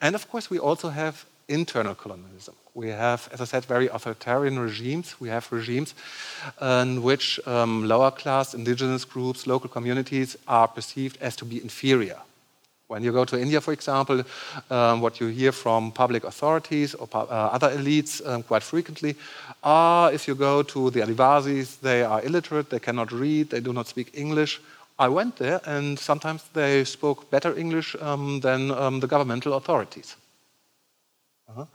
[0.00, 2.54] And of course, we also have internal colonialism.
[2.74, 5.20] We have, as I said, very authoritarian regimes.
[5.20, 5.94] We have regimes
[6.60, 12.18] in which um, lower class indigenous groups, local communities are perceived as to be inferior.
[12.88, 14.22] When you go to India, for example,
[14.70, 19.16] um, what you hear from public authorities or uh, other elites um, quite frequently
[19.62, 23.72] are if you go to the Adivasis, they are illiterate, they cannot read, they do
[23.72, 24.60] not speak English.
[24.98, 30.16] I went there, and sometimes they spoke better English um, than um, the governmental authorities.
[31.52, 31.66] Uh-huh.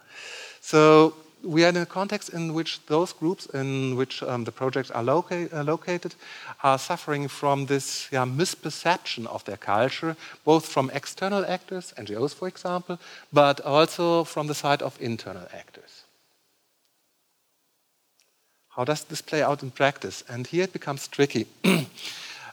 [0.60, 1.14] So
[1.44, 5.04] we are in a context in which those groups in which um, the projects are
[5.04, 6.16] loca uh, located
[6.64, 12.48] are suffering from this yeah, misperception of their culture, both from external actors, NGOs for
[12.48, 12.98] example,
[13.32, 16.04] but also from the side of internal actors.
[18.70, 20.24] How does this play out in practice?
[20.28, 21.48] And here it becomes tricky.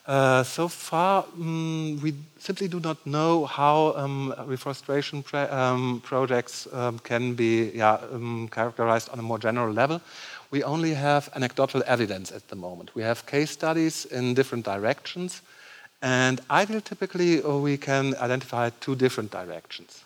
[0.06, 6.98] Uh, so far, um, we simply do not know how um, reforestation um, projects um,
[6.98, 10.02] can be yeah, um, characterized on a more general level.
[10.50, 12.94] We only have anecdotal evidence at the moment.
[12.94, 15.40] We have case studies in different directions,
[16.02, 20.04] and ideally, typically, we can identify two different directions.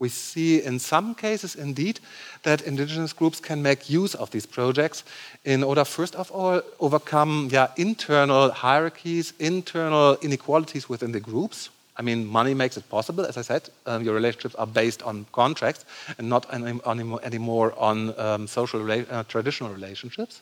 [0.00, 2.00] We see in some cases, indeed,
[2.42, 5.04] that indigenous groups can make use of these projects
[5.44, 11.68] in order, first of all, overcome yeah, internal hierarchies, internal inequalities within the groups.
[11.98, 13.26] I mean, money makes it possible.
[13.26, 15.84] As I said, um, your relationships are based on contracts
[16.16, 16.80] and not any,
[17.22, 20.40] anymore on um, social uh, traditional relationships.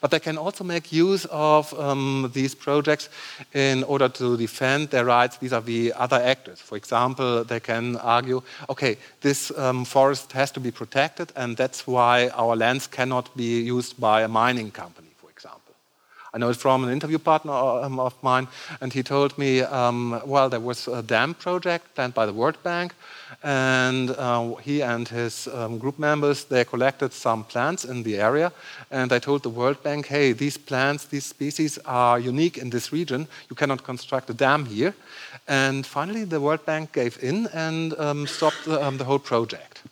[0.00, 3.08] But they can also make use of um, these projects
[3.52, 6.60] in order to defend their rights vis a vis other actors.
[6.60, 11.86] For example, they can argue okay, this um, forest has to be protected, and that's
[11.86, 15.09] why our lands cannot be used by a mining company.
[16.32, 18.46] I know it from an interview partner um, of mine,
[18.80, 22.62] and he told me, um, well, there was a dam project planned by the World
[22.62, 22.94] Bank,
[23.42, 28.52] and uh, he and his um, group members they collected some plants in the area,
[28.90, 32.92] and they told the World Bank, hey, these plants, these species are unique in this
[32.92, 33.26] region.
[33.48, 34.94] You cannot construct a dam here.
[35.48, 39.82] And finally, the World Bank gave in and um, stopped the, um, the whole project.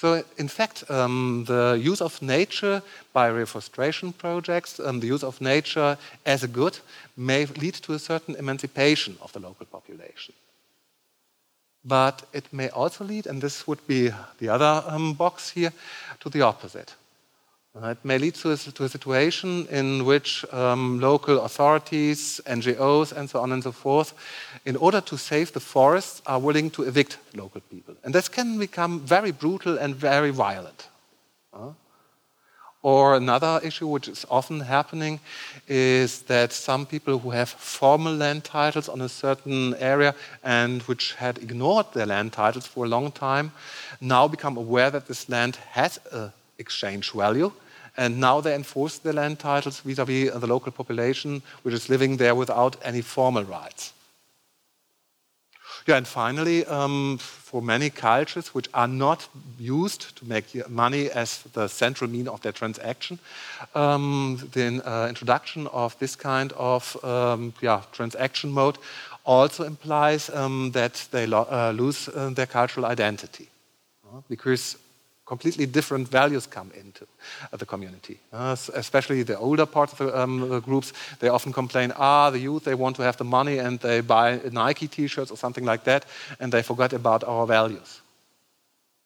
[0.00, 2.82] So, in fact, um, the use of nature
[3.12, 6.78] by reforestation projects, um, the use of nature as a good,
[7.16, 10.34] may lead to a certain emancipation of the local population.
[11.84, 15.72] But it may also lead, and this would be the other um, box here,
[16.20, 16.94] to the opposite.
[17.82, 23.30] It may lead to a, to a situation in which um, local authorities, NGOs, and
[23.30, 24.14] so on and so forth,
[24.64, 27.94] in order to save the forests, are willing to evict local people.
[28.02, 30.88] And this can become very brutal and very violent.
[31.54, 31.70] Uh,
[32.82, 35.20] or another issue which is often happening
[35.66, 41.14] is that some people who have formal land titles on a certain area and which
[41.14, 43.50] had ignored their land titles for a long time
[44.00, 47.52] now become aware that this land has an exchange value
[47.98, 51.88] and now they enforce their land titles vis a vis the local population, which is
[51.88, 53.92] living there without any formal rights.
[55.86, 59.28] Yeah, and finally, um, for many cultures which are not
[59.58, 63.18] used to make money as the central mean of their transaction,
[63.74, 68.78] um, the uh, introduction of this kind of um, yeah, transaction mode
[69.24, 73.48] also implies um, that they lo uh, lose uh, their cultural identity.
[74.28, 74.76] Because
[75.28, 77.06] completely different values come into
[77.52, 78.18] the community.
[78.32, 82.38] Uh, especially the older part of the, um, the, groups, they often complain, ah, the
[82.38, 85.84] youth, they want to have the money and they buy Nike t-shirts or something like
[85.84, 86.06] that,
[86.40, 88.00] and they forget about our values.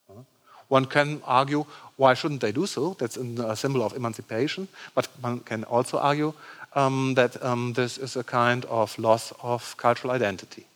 [0.09, 0.23] Uh,
[0.69, 1.65] one can argue,
[1.97, 2.95] why shouldn't they do so?
[2.99, 4.69] That's a symbol of emancipation.
[4.95, 6.33] But one can also argue
[6.75, 10.67] um, that um, this is a kind of loss of cultural identity.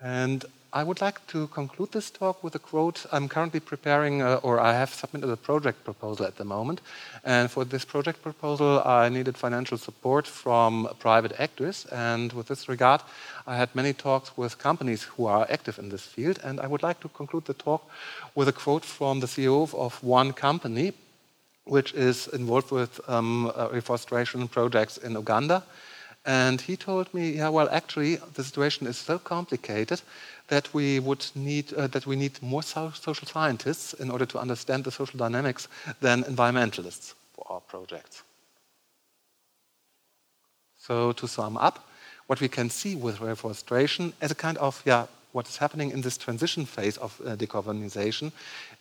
[0.00, 3.04] And I would like to conclude this talk with a quote.
[3.10, 6.80] I'm currently preparing, uh, or I have submitted a project proposal at the moment.
[7.24, 11.86] And for this project proposal, I needed financial support from private actors.
[11.86, 13.00] And with this regard,
[13.48, 16.38] I had many talks with companies who are active in this field.
[16.44, 17.90] And I would like to conclude the talk
[18.36, 20.92] with a quote from the CEO of one company,
[21.64, 25.64] which is involved with um, uh, reforestation projects in Uganda.
[26.26, 30.02] And he told me, yeah, well, actually, the situation is so complicated
[30.50, 34.38] that we would need uh, that we need more so social scientists in order to
[34.38, 35.68] understand the social dynamics
[36.00, 38.22] than environmentalists for our projects.
[40.76, 41.78] So to sum up,
[42.26, 46.00] what we can see with reforestation as a kind of yeah, what is happening in
[46.00, 48.32] this transition phase of uh, decarbonization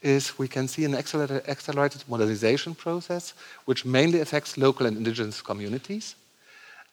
[0.02, 3.34] is we can see an accelerated, accelerated modernization process
[3.66, 6.16] which mainly affects local and indigenous communities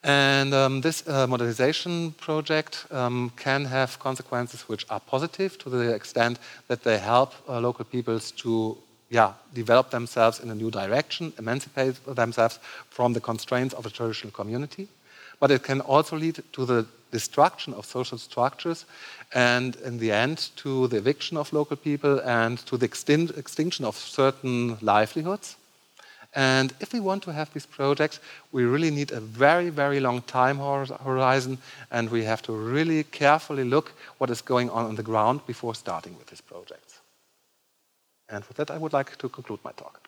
[0.03, 5.95] and um, this uh, modernization project um, can have consequences which are positive to the
[5.95, 6.39] extent
[6.69, 8.77] that they help uh, local peoples to
[9.11, 12.59] yeah, develop themselves in a new direction, emancipate themselves
[12.91, 14.89] from the constraints of a traditional community.
[15.39, 18.85] But it can also lead to the destruction of social structures
[19.35, 23.97] and, in the end, to the eviction of local people and to the extinction of
[23.97, 25.57] certain livelihoods.
[26.37, 28.21] And if we want to have these projects,
[28.53, 31.59] we really need a very, very long time horizon,
[31.91, 35.75] and we have to really carefully look what is going on on the ground before
[35.75, 37.01] starting with these projects.
[38.29, 40.03] And with that, I would like to conclude my talk.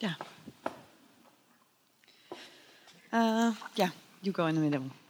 [0.00, 0.14] Yeah.
[3.12, 3.90] Uh, yeah,
[4.22, 5.03] you go in the middle.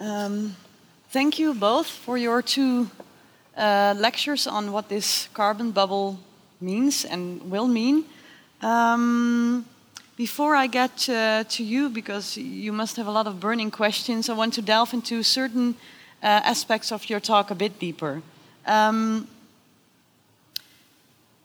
[0.00, 0.56] Um,
[1.10, 2.90] thank you both for your two
[3.56, 6.18] uh, lectures on what this carbon bubble
[6.60, 8.04] means and will mean.
[8.60, 9.64] Um,
[10.16, 14.28] before I get uh, to you, because you must have a lot of burning questions,
[14.28, 15.76] I want to delve into certain
[16.22, 18.22] uh, aspects of your talk a bit deeper.
[18.66, 19.28] Um,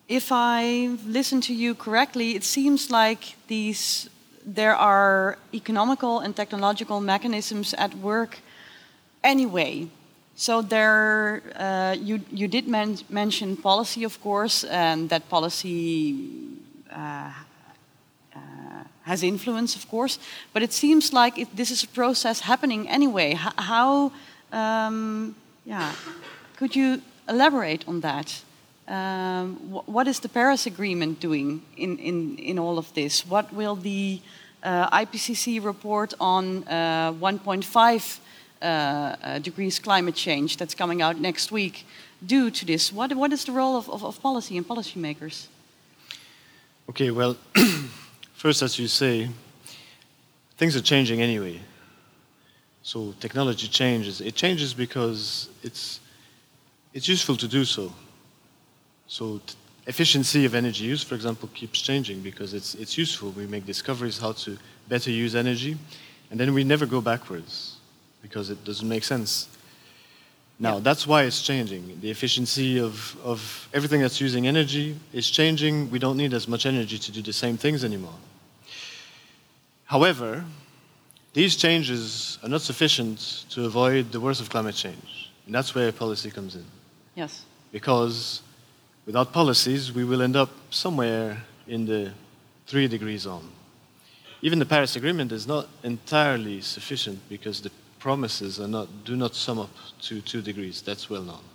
[0.08, 4.10] if I listen to you correctly, it seems like these
[4.56, 8.40] there are economical and technological mechanisms at work
[9.24, 9.88] anyway.
[10.36, 16.16] So there, uh, you you did men mention policy, of course, and that policy
[16.90, 17.32] uh,
[18.36, 20.18] uh, has influence, of course.
[20.54, 23.32] But it seems like it, this is a process happening anyway.
[23.32, 24.12] H how,
[24.52, 25.36] um,
[25.66, 25.92] yeah,
[26.58, 28.44] could you elaborate on that?
[28.88, 33.26] Um, wh what is the Paris Agreement doing in, in, in all of this?
[33.28, 34.20] What will the
[34.64, 38.20] IPCC report on uh, 1.5
[38.62, 41.86] uh, uh, degrees climate change that's coming out next week
[42.26, 42.92] due to this?
[42.92, 45.48] What, what is the role of, of, of policy and policymakers?
[46.90, 47.38] Okay, well,
[48.34, 49.30] first, as you say,
[50.58, 51.62] things are changing anyway.
[52.84, 54.20] So technology changes.
[54.20, 56.00] It changes because it's,
[56.94, 57.94] it's useful to do so.
[59.08, 59.40] So
[59.90, 63.32] efficiency of energy use, for example, keeps changing because it's, it's useful.
[63.32, 65.78] We make discoveries how to better use energy,
[66.30, 67.78] and then we never go backwards
[68.22, 69.50] because it doesn't make sense.
[70.60, 70.82] Now, yeah.
[70.82, 72.00] that's why it's changing.
[72.02, 75.90] The efficiency of, of everything that's using energy is changing.
[75.90, 78.20] We don't need as much energy to do the same things anymore.
[79.86, 80.46] However,
[81.34, 85.32] these changes are not sufficient to avoid the worst of climate change.
[85.46, 86.66] And that's where policy comes in.
[87.16, 87.46] Yes.
[87.72, 88.42] Because
[89.10, 92.12] without policies, we will end up somewhere in the
[92.68, 93.50] three degree zone.
[94.44, 99.34] Even the Paris Agreement is not entirely sufficient because the promises are not, do not
[99.34, 100.84] sum up to two degrees.
[100.84, 101.46] That's well known.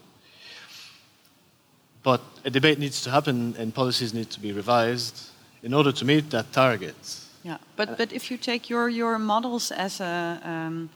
[2.03, 5.31] But a debate needs to happen and policies need to be revised
[5.63, 6.97] in order to meet that target.
[7.45, 10.91] Yeah, but, but if you take your, your models as a, um,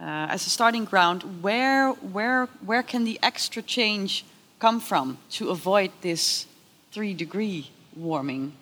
[0.00, 4.24] uh, as a starting ground, where, where, where can the extra change
[4.58, 6.46] come from to avoid this
[6.92, 8.52] three degree warming?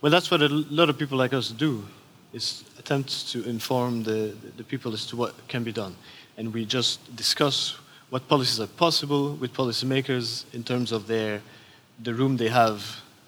[0.00, 1.84] Well, that's what a lot of people like us do
[2.32, 5.96] is attempt to inform the, the people as to what can be done.
[6.36, 7.76] And we just discuss
[8.10, 11.40] what policies are possible with policymakers in terms of their,
[12.02, 12.84] the room they have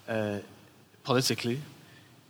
[0.07, 0.39] uh,
[1.03, 1.59] politically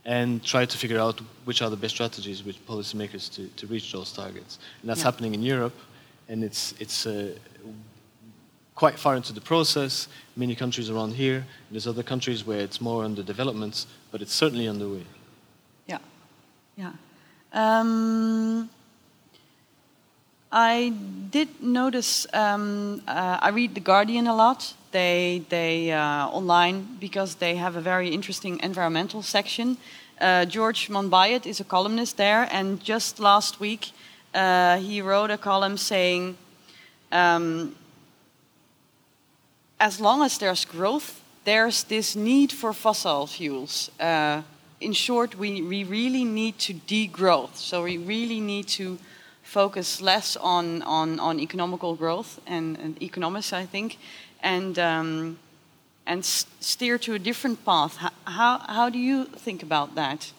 [0.05, 3.91] and try to figure out which are the best strategies with policymakers to, to reach
[3.91, 4.57] those targets.
[4.81, 5.05] And that's yeah.
[5.05, 5.77] happening in Europe,
[6.27, 7.35] and it's, it's uh,
[8.81, 10.07] quite far into the process.
[10.35, 11.45] Many countries around here.
[11.69, 15.05] There's other countries where it's more under development, but it's certainly underway.
[15.85, 15.99] Yeah.
[16.75, 16.93] Yeah.
[17.53, 18.69] Um,
[20.51, 20.93] I
[21.29, 22.25] did notice.
[22.33, 24.73] Um, uh, I read The Guardian a lot.
[24.91, 29.77] They they uh, online because they have a very interesting environmental section.
[30.19, 33.91] Uh, George Monbiot is a columnist there, and just last week
[34.33, 36.35] uh, he wrote a column saying,
[37.11, 37.75] um,
[39.81, 43.89] as long as there's growth, there's this need for fossil fuels.
[43.99, 44.43] Uh,
[44.79, 47.55] in short, we, we really need to degrowth.
[47.55, 48.99] So we really need to
[49.41, 53.97] focus less on, on, on economical growth and, and economics, I think,
[54.43, 55.39] and, um,
[56.05, 57.97] and steer to a different path.
[58.25, 60.31] How, how do you think about that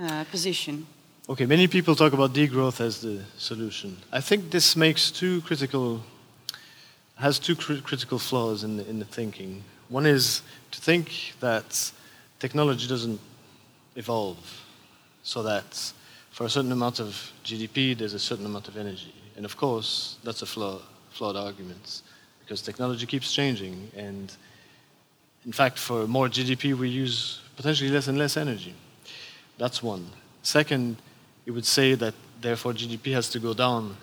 [0.00, 0.86] uh, position?
[1.28, 3.98] Okay, many people talk about degrowth as the solution.
[4.10, 6.02] I think this makes two critical,
[7.16, 9.62] has two cr critical flaws in the, in the thinking.
[9.88, 11.92] One is to think that
[12.38, 13.20] technology doesn't
[13.96, 14.38] evolve
[15.22, 15.92] so that
[16.30, 19.14] for a certain amount of GDP, there's a certain amount of energy.
[19.36, 22.02] And of course, that's a flaw, flawed argument
[22.40, 23.90] because technology keeps changing.
[23.96, 24.34] And
[25.46, 28.74] in fact, for more GDP, we use potentially less and less energy.
[29.58, 30.10] That's one.
[30.42, 30.96] Second,
[31.46, 33.96] it would say that therefore GDP has to go down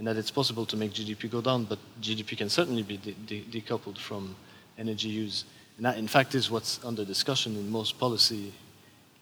[0.00, 3.12] and that it's possible to make GDP go down, but GDP can certainly be de
[3.12, 4.34] de decoupled from
[4.78, 5.44] energy use.
[5.76, 8.50] And that, in fact, is what's under discussion in most policy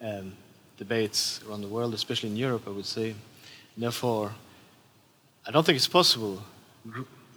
[0.00, 0.34] um,
[0.76, 3.10] debates around the world, especially in Europe, I would say.
[3.10, 4.30] And therefore,
[5.44, 6.40] I don't think it's possible.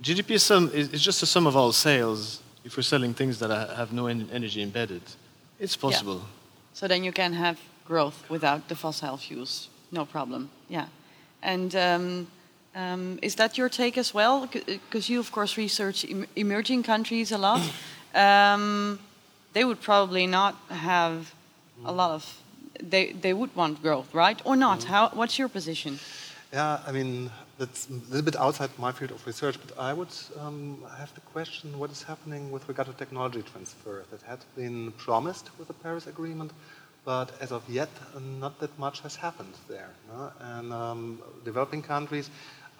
[0.04, 3.50] GDP is, some, is, just a sum of all sales if we're selling things that
[3.76, 5.02] have no energy embedded.
[5.60, 6.18] It's possible.
[6.18, 6.74] Yeah.
[6.74, 9.70] So then you can have growth without the fossil fuels.
[9.92, 10.52] No problem.
[10.70, 10.86] Yeah.
[11.42, 12.28] And um,
[12.76, 14.47] um, is that your take as well?
[14.47, 17.61] Because you, of course, research em emerging countries a lot.
[18.13, 18.99] Um,
[19.53, 21.34] they would probably not have
[21.86, 22.41] a lot of
[22.82, 24.41] they, they would want growth, right?
[24.45, 24.80] Or not?
[24.80, 24.86] Mm.
[24.86, 25.99] How, what's your position?
[26.51, 30.13] Yeah, I mean, that's a little bit outside my field of research, but I would
[30.39, 34.91] um, have the question what is happening with regard to technology transfer that had been
[34.93, 36.51] promised with the Paris Agreement,
[37.05, 37.89] but as of yet,
[38.39, 39.89] not that much has happened there.
[40.09, 40.32] No?
[40.39, 42.30] And um, developing countries,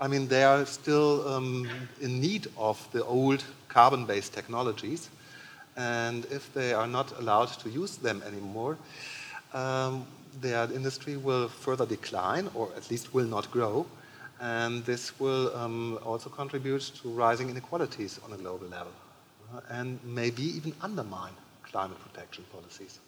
[0.02, 1.70] I mean, they are still um,
[2.02, 5.10] in need of the old carbon based technologies,
[5.78, 8.80] and if they are not allowed to use them anymore,
[9.54, 10.08] um,
[10.42, 13.86] their industry will further decline, or at least will not grow.
[14.40, 18.94] And this will um, also contribute to rising inequalities on a global level,
[19.54, 23.00] uh, and maybe even undermine climate protection policies.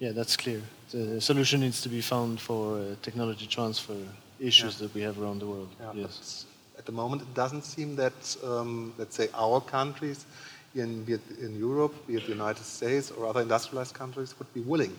[0.00, 0.60] Yeah, that's clear.
[0.90, 3.96] The solution needs to be found for uh, technology transfer
[4.42, 4.86] issues yeah.
[4.86, 5.68] that we have around the world.
[5.80, 6.46] Yeah, yes.
[6.78, 10.26] At the moment, it doesn't seem that, um, let's say, our countries,
[10.74, 14.52] in, be it in Europe, be it the United States or other industrialized countries, would
[14.54, 14.96] be willing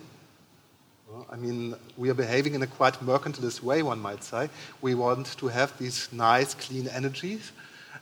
[1.30, 4.48] I mean, we are behaving in a quite mercantilist way, one might say.
[4.80, 7.52] We want to have these nice, clean energies,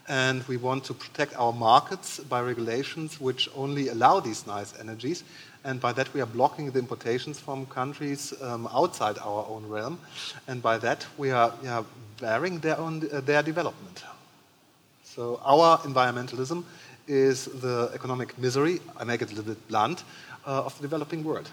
[0.07, 5.23] and we want to protect our markets by regulations which only allow these nice energies.
[5.63, 9.97] And by that, we are blocking the importations from countries um, outside our own realm.
[10.47, 11.53] And by that, we are
[12.19, 14.03] bearing their, own, uh, their development.
[15.03, 16.63] So, our environmentalism
[17.07, 20.03] is the economic misery, I make it a little bit blunt,
[20.45, 21.49] uh, of the developing world.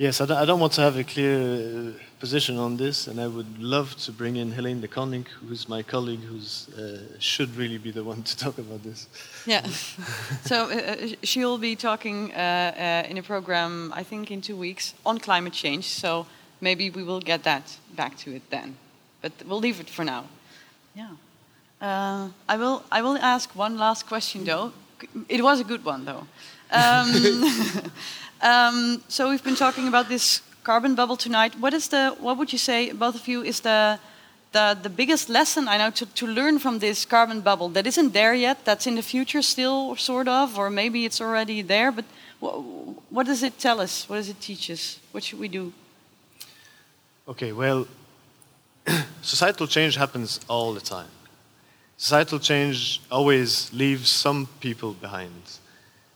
[0.00, 3.58] Yes, I don't want to have a clear uh, position on this, and I would
[3.58, 7.90] love to bring in Helene de Koning, who's my colleague, who uh, should really be
[7.90, 9.08] the one to talk about this.
[9.44, 9.66] Yeah,
[10.46, 14.56] so uh, uh she'll be talking uh, uh, in a program, I think, in two
[14.56, 15.84] weeks on climate change.
[15.84, 16.26] So
[16.62, 18.76] maybe we will get that back to it then,
[19.20, 20.24] but we'll leave it for now.
[20.94, 21.10] Yeah,
[22.48, 22.84] I will.
[22.90, 24.72] I will ask one last question though.
[25.28, 26.26] It was a good one though.
[26.72, 27.10] Um,
[28.42, 31.54] Um, so we've been talking about this carbon bubble tonight.
[31.58, 32.16] What is the?
[32.20, 33.98] What would you say, both of you, is the
[34.52, 38.12] the, the biggest lesson I know to, to learn from this carbon bubble that isn't
[38.12, 42.04] there yet, that's in the future still, sort of, or maybe it's already there, but
[42.40, 42.54] what,
[43.10, 44.08] what does it tell us?
[44.08, 44.98] What does it teach us?
[45.12, 45.72] What should we do?
[47.28, 47.86] Okay, well,
[49.22, 51.10] societal change happens all the time.
[51.96, 55.58] Societal change always leaves some people behind.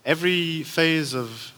[0.04, 1.52] Every phase of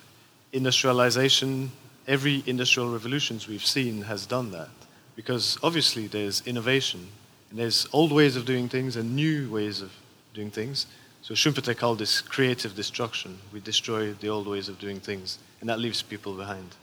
[0.53, 1.70] industrialization,
[2.07, 4.68] every industrial revolutions we've seen has done that.
[5.14, 7.09] Because obviously there's innovation,
[7.51, 9.92] and there's old ways of doing things and new ways of
[10.34, 10.86] doing things.
[11.22, 13.38] So Schumpeter called this creative destruction.
[13.53, 16.76] We destroy the old ways of doing things, and that leaves people behind.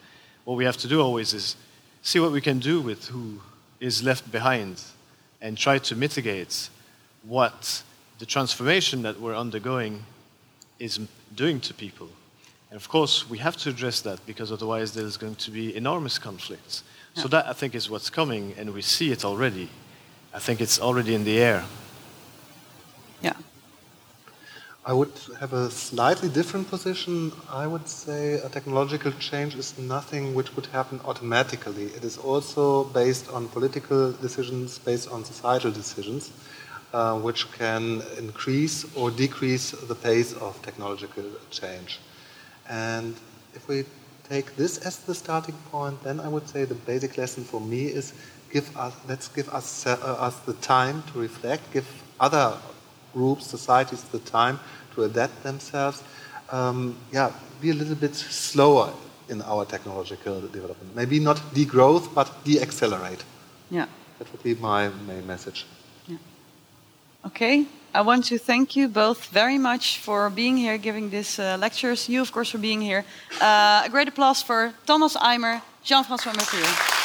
[0.46, 1.56] What we have to do always is
[2.02, 3.40] see what we can do with who
[3.80, 4.82] is left behind
[5.42, 6.70] and try to mitigate
[7.24, 7.84] what
[8.20, 10.04] the transformation that we're undergoing
[10.80, 11.00] is
[11.36, 12.10] doing to people.
[12.74, 16.18] And of course, we have to address that because otherwise there's going to be enormous
[16.18, 16.84] conflicts.
[17.14, 19.70] So that I think is what's coming, and we see it already.
[20.34, 21.66] I think it's already in the air.
[23.22, 23.34] Yeah.
[24.84, 27.32] I would have a slightly different position.
[27.48, 31.86] I would say a technological change is nothing which would happen automatically.
[31.98, 36.32] It is also based on political decisions, based on societal decisions,
[36.92, 42.00] uh, which can increase or decrease the pace of technological change.
[42.74, 43.16] And
[43.54, 43.86] if we
[44.28, 47.86] take this as the starting point, then I would say the basic lesson for me
[47.86, 48.14] is
[48.52, 49.92] give us, let's give us, uh,
[50.28, 51.88] us the time to reflect, give
[52.20, 52.58] other
[53.14, 54.60] groups, societies, the time
[54.96, 56.02] to adapt themselves.
[56.52, 58.92] Um, yeah, be a little bit slower
[59.30, 60.96] in our technological development.
[60.96, 63.24] Maybe not degrowth, but de-accelerate.
[63.70, 63.86] Yeah.
[64.18, 65.66] That would be my main message.
[66.08, 66.18] Yeah.
[67.26, 67.66] Okay.
[67.96, 72.10] I want to thank you both very much for being here, giving these uh, lectures.
[72.10, 73.06] You, of course, for being here.
[73.40, 77.03] Uh, a great applause for Thomas Eimer, Jean-François Mercure.